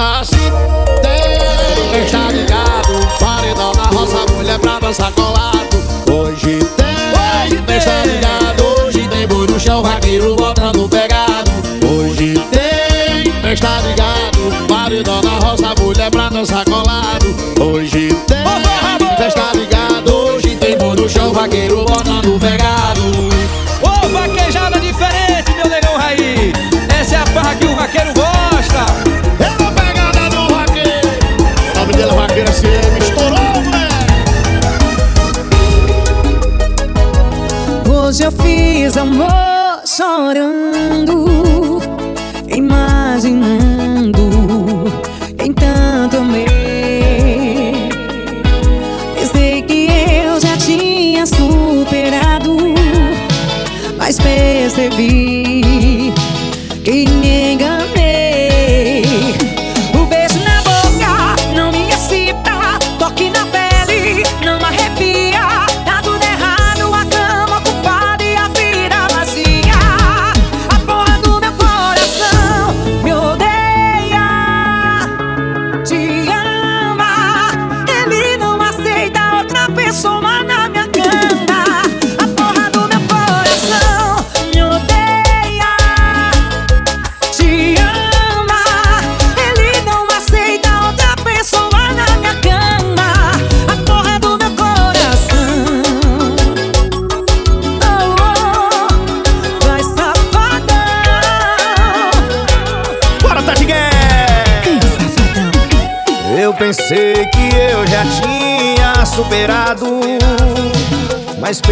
[0.00, 0.36] assim
[1.02, 5.76] Tem festa de gado Paredão na roça, mulher pra dançar colado
[6.10, 11.50] Hoje tem festa de gado Hoje tem boi no chão, vaqueiro botando pegado.
[11.86, 17.26] Hoje tem festa de gado Paredão na roça, mulher pra dançar colado
[17.60, 18.01] Hoje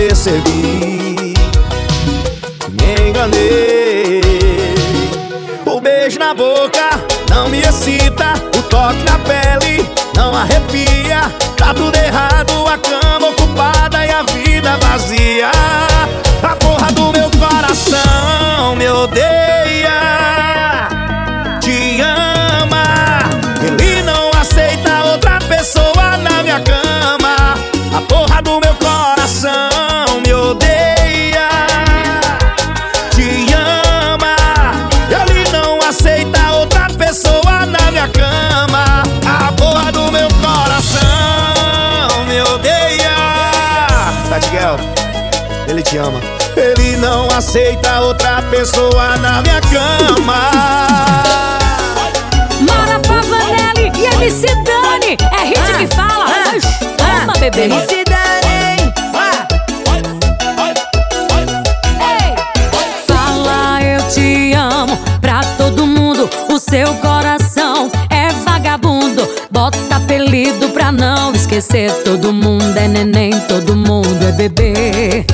[0.00, 0.79] percebi
[45.90, 46.20] te ama
[46.56, 50.50] Ele não aceita outra pessoa na minha cama
[52.60, 55.16] Mara Pavanelli e MC Dani.
[55.32, 56.26] É hit que fala.
[56.28, 56.64] Mas
[56.96, 57.62] Toma, bebê.
[57.62, 58.92] MC Dani.
[62.00, 62.36] Ei,
[63.06, 66.28] Fala eu te amo pra todo mundo.
[66.50, 69.26] O seu coração é vagabundo.
[69.50, 71.90] Bota apelido pra não esquecer.
[72.04, 75.24] Todo mundo é neném, todo mundo é bebê.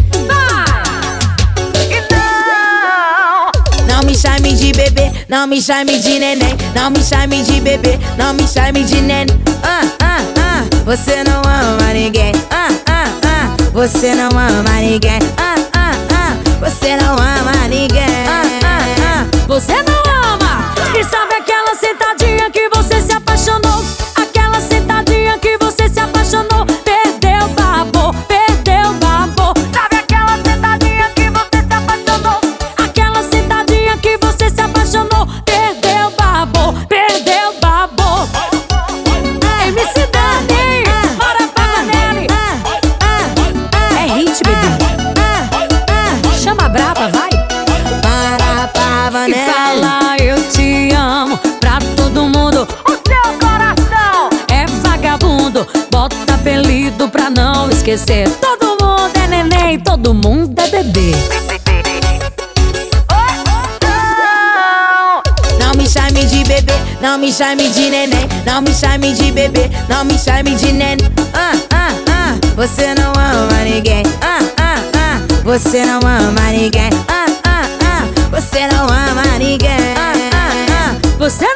[4.47, 8.47] Chame de bebê, não me chame de neném, não me chame de bebê, não me
[8.47, 9.27] chame de neném.
[9.62, 12.32] Ah, ah, ah, você não ama ninguém.
[12.51, 15.18] Ah, ah, ah, você não ama ninguém.
[15.36, 18.27] Ah, ah, ah, você não ama ninguém.
[18.28, 20.06] Ah, ah, ah, você não
[57.86, 58.28] esquecer.
[58.40, 61.12] Todo mundo é neném, todo mundo é bebê.
[65.60, 69.70] Não me chame de bebê, não me chame de neném, não me chame de bebê,
[69.88, 71.12] não me chame de neném.
[71.32, 74.02] Ah, ah, ah, você não ama ninguém.
[74.20, 76.90] Ah, ah, ah, você não ama ninguém.
[77.06, 79.70] Ah, ah, ah, você não ama ninguém.
[79.96, 81.56] Ah, ah, ah, você não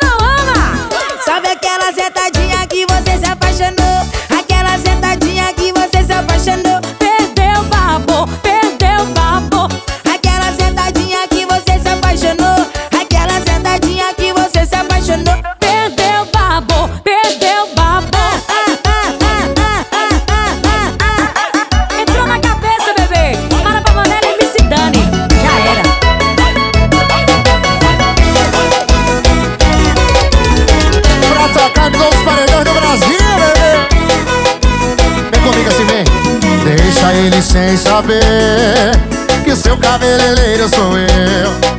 [38.00, 41.70] saber Que seu cabeleireiro sou eu.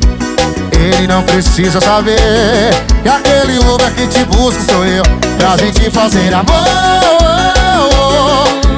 [0.72, 2.18] Ele não precisa saber
[3.02, 5.02] Que aquele Uber que te busca sou eu.
[5.38, 6.44] Pra gente fazer amor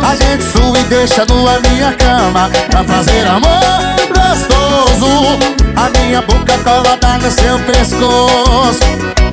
[0.02, 2.50] A gente sua e deixa nua minha cama.
[2.70, 5.38] Pra fazer amor gostoso
[5.76, 9.23] A minha boca colada no seu pescoço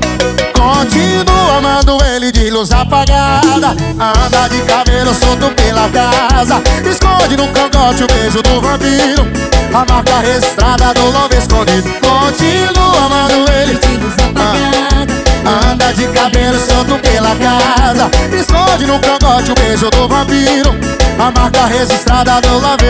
[0.62, 3.76] Continua amando ele de luz apagada.
[3.98, 6.62] Anda de cabelo solto pela casa.
[6.86, 9.28] Esconde no cangote o beijo do vampiro.
[9.74, 11.90] A marca registrada do love escondido.
[12.00, 15.72] Continua amando ele de luz apagada.
[15.72, 18.12] Anda de cabelo solto pela casa.
[18.32, 20.76] Esconde no cangote o beijo do vampiro.
[21.18, 22.86] A marca registrada do love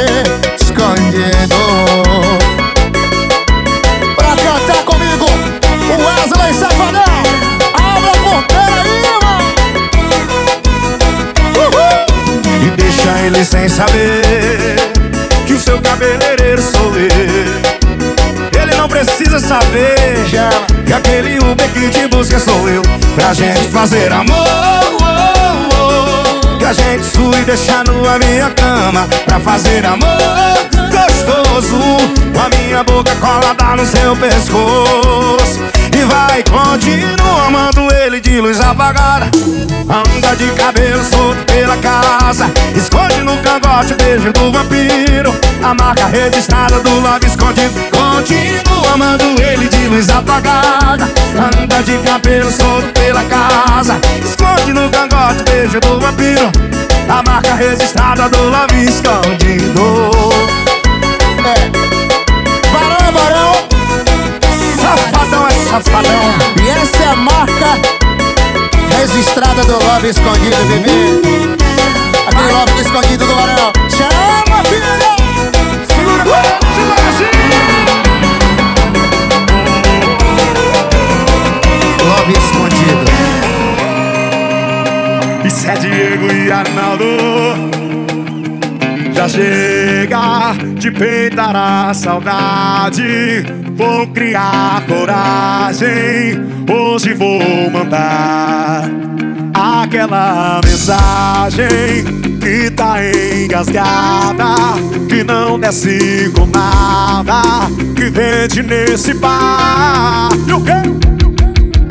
[0.60, 1.56] escondido
[13.42, 14.76] ele sem saber
[15.48, 18.62] Que o seu cabeleireiro sou eu.
[18.62, 20.50] Ele não precisa saber já
[20.86, 22.82] Que aquele Uber que te busca sou eu.
[23.16, 24.36] Pra gente fazer amor
[25.00, 26.58] oh, oh.
[26.58, 30.91] Que a gente sua e deixar nua minha cama Pra fazer amor
[31.22, 31.78] gostoso.
[32.40, 35.60] A minha boca colada no seu pescoço.
[35.94, 39.30] E vai continuar amando ele de luz apagada.
[39.90, 42.50] Anda de cabelo solto pela casa.
[42.76, 45.34] Esconde no cangote o beijo do vampiro.
[45.64, 47.74] A marca registrada do love escondido.
[47.92, 51.10] Continua amando ele de luz apagada.
[51.36, 54.00] Anda de cabelo solto pela casa.
[54.24, 56.52] Esconde no cangote o beijo do vampiro.
[57.10, 60.12] A marca registrada do love escondido
[61.44, 61.72] É
[62.72, 63.54] Barão é barão
[64.80, 66.34] Safadão é safadão.
[66.64, 67.80] E essa é a marca
[68.96, 71.20] registrada do Love Escondido, bebê
[72.28, 75.16] Aquele Love Escondido do Barão Chama, filha!
[75.88, 76.24] Segura,
[76.76, 77.32] segura assim!
[82.06, 83.06] Love Escondido.
[85.44, 87.71] Isso é Diego e Arnaldo
[89.22, 93.44] já chega de peitar a saudade.
[93.76, 96.40] Vou criar coragem
[96.70, 97.40] Hoje vou
[97.72, 98.84] mandar
[99.54, 101.68] Aquela mensagem
[102.40, 104.56] Que tá engasgada
[105.10, 107.42] Que não desce com nada
[107.96, 110.30] Que vende nesse bar?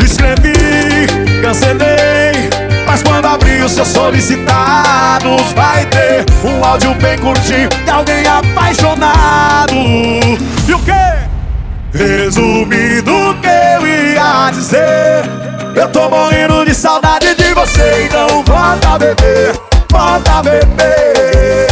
[0.05, 1.89] Escrevi, cancelei
[2.90, 9.74] mas quando abrir os seus solicitados Vai ter um áudio bem curtinho De alguém apaixonado.
[9.74, 10.92] E o quê?
[11.92, 15.22] Resumindo o que eu ia dizer
[15.74, 19.60] Eu tô morrendo de saudade de você Então volta a beber,
[19.90, 21.68] volta a beber.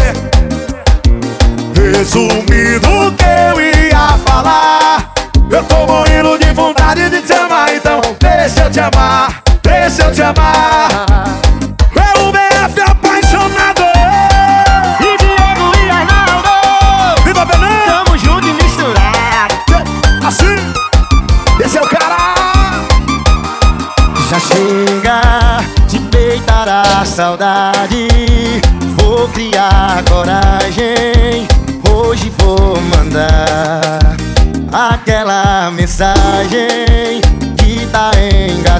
[1.75, 5.13] Resumindo o que eu ia falar
[5.51, 10.13] Eu tô morrendo de vontade de te amar Então deixa eu te amar Deixa eu
[10.13, 11.07] te amar
[11.95, 13.83] É o BF apaixonado.
[15.01, 17.23] E Diego e Arnaldo.
[17.23, 19.55] Viva Fernando Tamo junto e misturado.
[20.27, 20.57] Assim
[21.63, 22.75] Esse é o cara.
[24.31, 25.21] Já chega
[25.87, 28.09] de peitar a saudade.
[28.97, 31.47] Vou criar coragem.
[31.91, 33.99] Hoje vou mandar
[34.73, 37.28] Aquela mensagem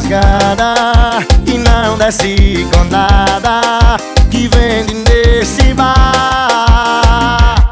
[0.09, 3.99] engasgada E não desce com nada
[4.31, 7.71] Que vende nesse bar.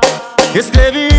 [0.55, 1.16] Escrevi,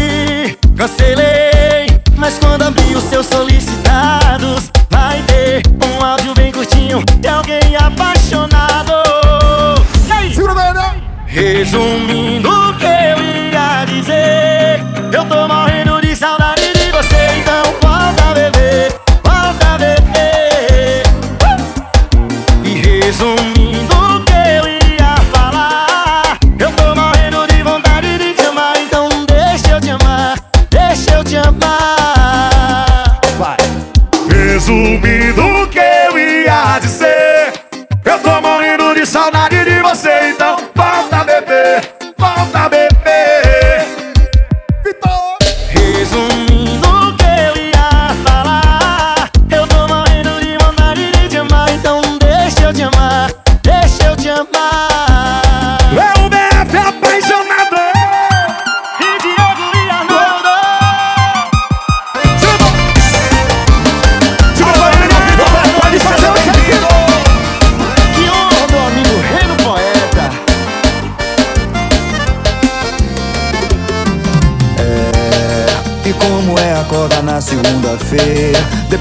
[39.18, 40.47] Saudade de você então.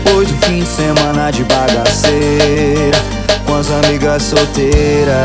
[0.07, 2.97] Depois do fim de semana de bagaceira
[3.45, 5.17] Com as amigas solteiras.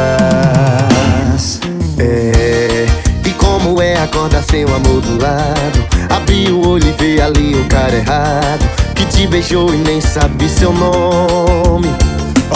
[1.99, 2.87] É,
[3.23, 5.85] e como é acorda sem o amor do lado?
[6.09, 10.49] Abri o olho e vê ali o cara errado Que te beijou e nem sabe
[10.49, 11.87] seu nome.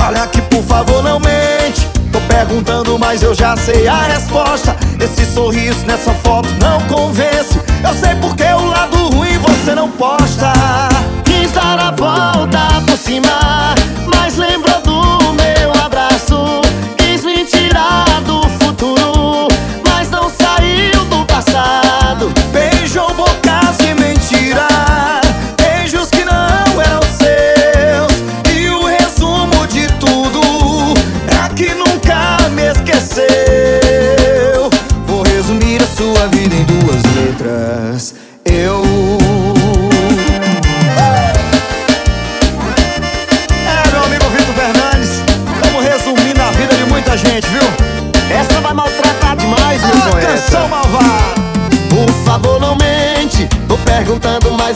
[0.03, 1.87] Olha que por favor não mente.
[2.11, 4.75] Tô perguntando, mas eu já sei a resposta.
[4.99, 7.59] Esse sorriso nessa foto não convence.
[7.83, 10.94] Eu sei porque o lado ruim você não posta.
[13.07, 13.84] encima.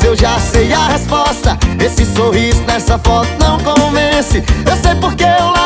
[0.10, 1.57] eu já sei a resposta.
[1.80, 4.44] Esse sorriso nessa foto não convence.
[4.65, 5.59] Eu sei porque eu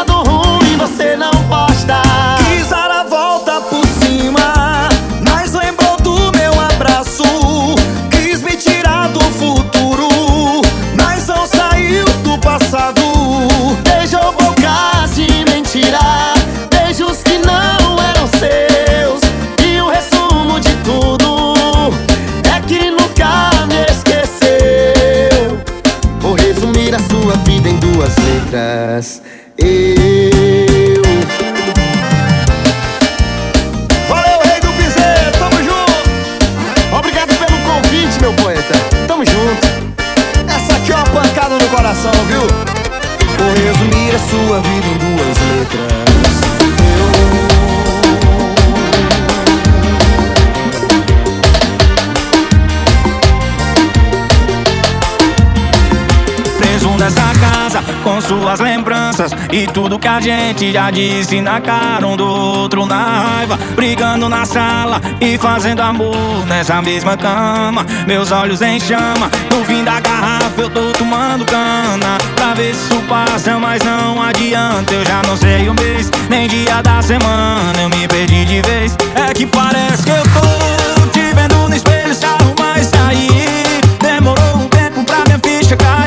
[59.13, 63.57] lembranças e tudo que a gente já disse na cara um do outro na raiva,
[63.75, 67.85] brigando na sala e fazendo amor nessa mesma cama.
[68.07, 72.93] Meus olhos em chama, no fim da garrafa eu tô tomando cana pra ver se
[72.93, 74.93] isso passa, mas não adianta.
[74.93, 78.97] Eu já não sei o mês nem dia da semana, eu me perdi de vez.
[79.15, 83.81] É que parece que eu tô te vendo no espelho se arrumar sair.
[84.01, 86.02] Demorou um tempo pra minha ficha cair.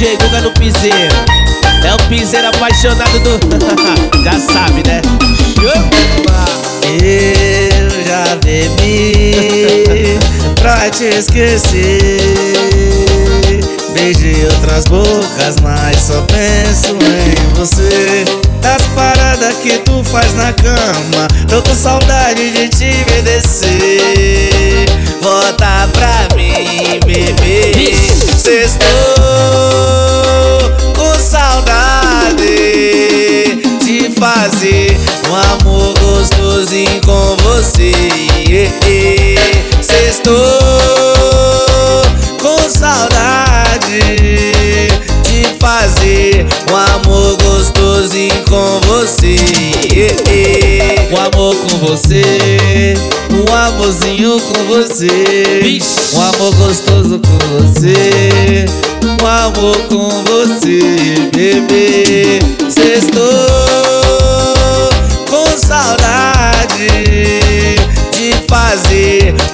[0.00, 1.14] DJ Guga no piseiro.
[1.84, 3.38] É o piseiro apaixonado do.
[4.24, 5.02] já sabe, né?
[7.02, 10.18] Eu já bebi
[10.58, 12.16] pra te esquecer.
[13.92, 18.24] Beijei outras bocas, mas só penso em você.
[18.64, 24.86] As paradas que tu faz na cama, tô com saudade de te obedecer.
[25.20, 27.94] Volta pra mim, bebê.
[28.38, 29.09] Sextou.
[34.20, 34.94] fazer
[35.30, 37.90] um amor gostosinho com você.
[39.80, 40.34] Sextou
[42.38, 43.98] com saudade
[45.24, 49.36] de fazer um amor gostosinho com você.
[51.10, 52.94] Um amor com você,
[53.32, 55.08] um amorzinho com você,
[56.14, 58.66] um amor gostoso com você,
[59.02, 62.38] um amor com você, bebê.
[62.70, 63.39] Sextou.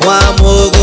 [0.00, 0.75] 我爱我。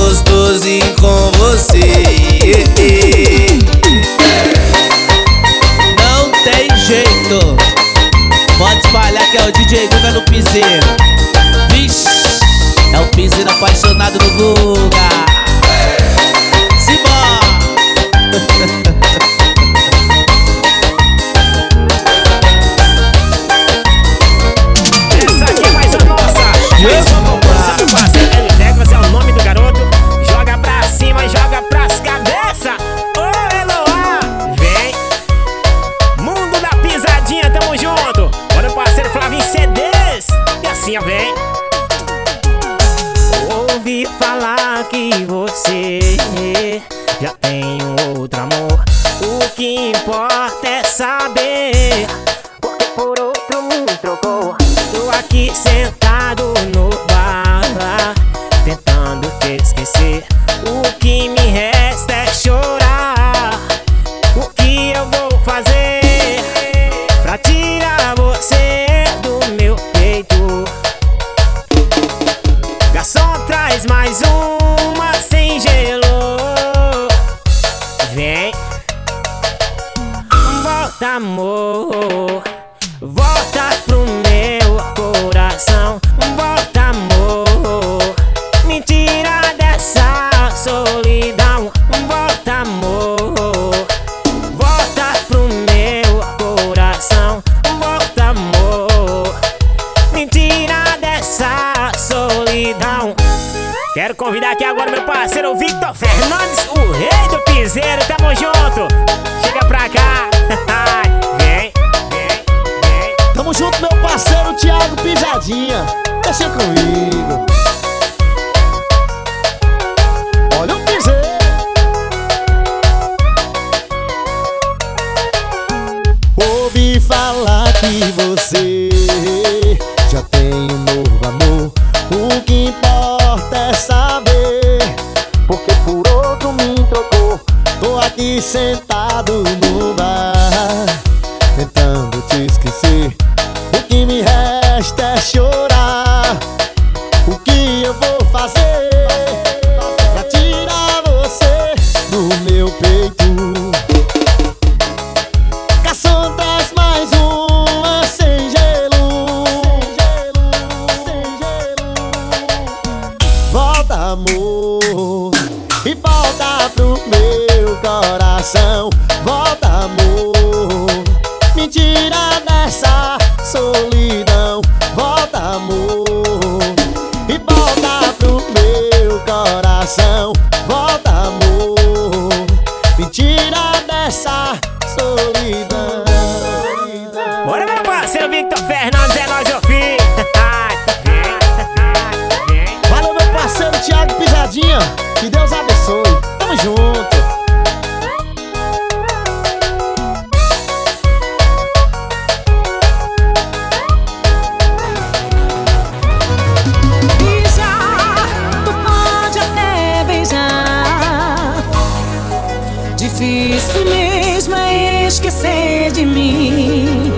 [213.24, 217.12] difícil isso mesmo é esquecer de mim.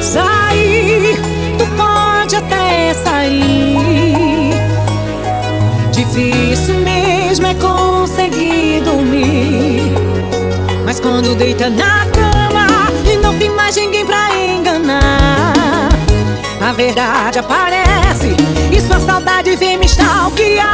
[0.00, 1.16] Sair,
[1.58, 4.52] tu pode até sair.
[5.90, 9.92] Difícil mesmo é conseguir dormir.
[10.84, 12.66] Mas quando deita na cama
[13.10, 15.88] E não tem mais ninguém pra enganar
[16.60, 18.36] A verdade aparece
[18.70, 20.72] E sua saudade vem me stalkear.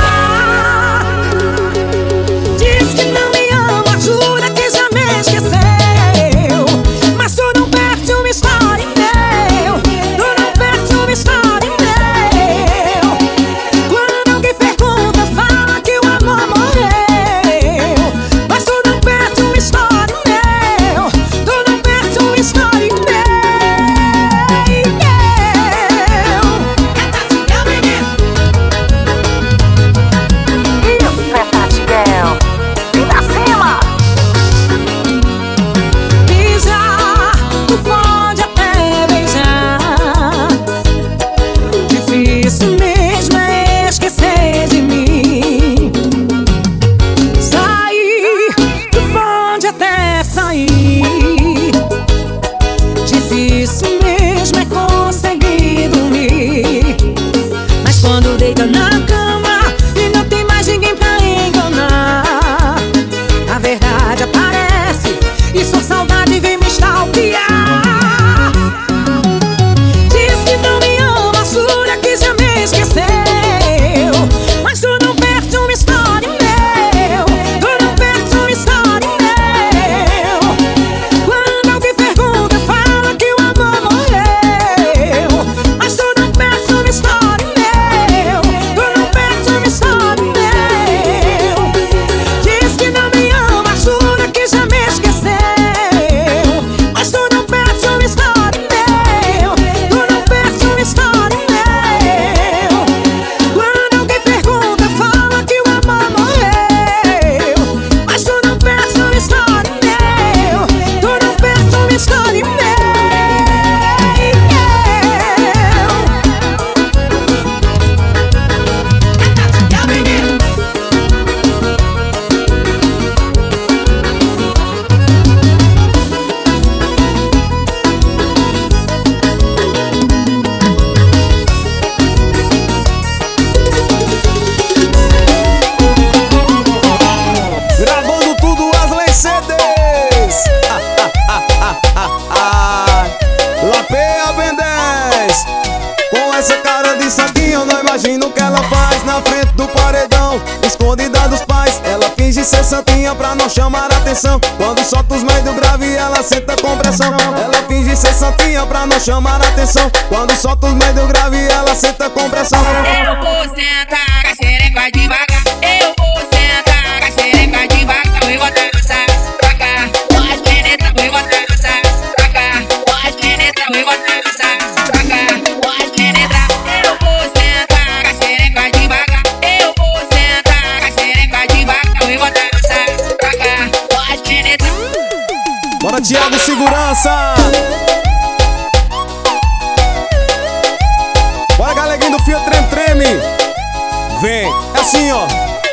[194.21, 195.27] Vem, é assim ó.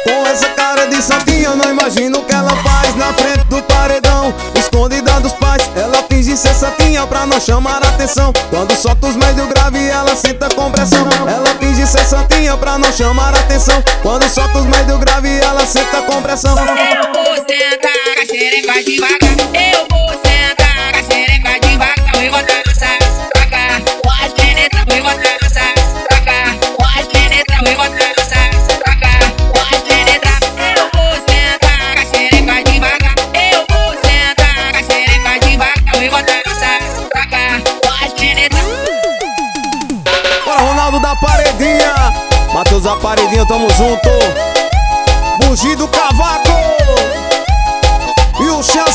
[0.03, 4.31] Com essa cara de santinha, não imagino o que ela faz na frente do paredão.
[4.53, 8.31] Escondida dos pais, ela finge ser santinha pra não chamar atenção.
[8.51, 11.07] Quando solta os médios grave, ela senta com pressão.
[11.27, 13.83] Ela finge ser santinha pra não chamar atenção.
[14.03, 16.55] Quando solta os médios grave, ela senta com pressão.
[16.55, 19.74] Eu vou sentar, a xereca devagar.
[41.65, 42.13] novinha
[42.53, 44.09] Matheus Aparelhinho, tamo junto.
[45.39, 46.51] Bugido Cavaco.
[48.39, 48.85] E o Chan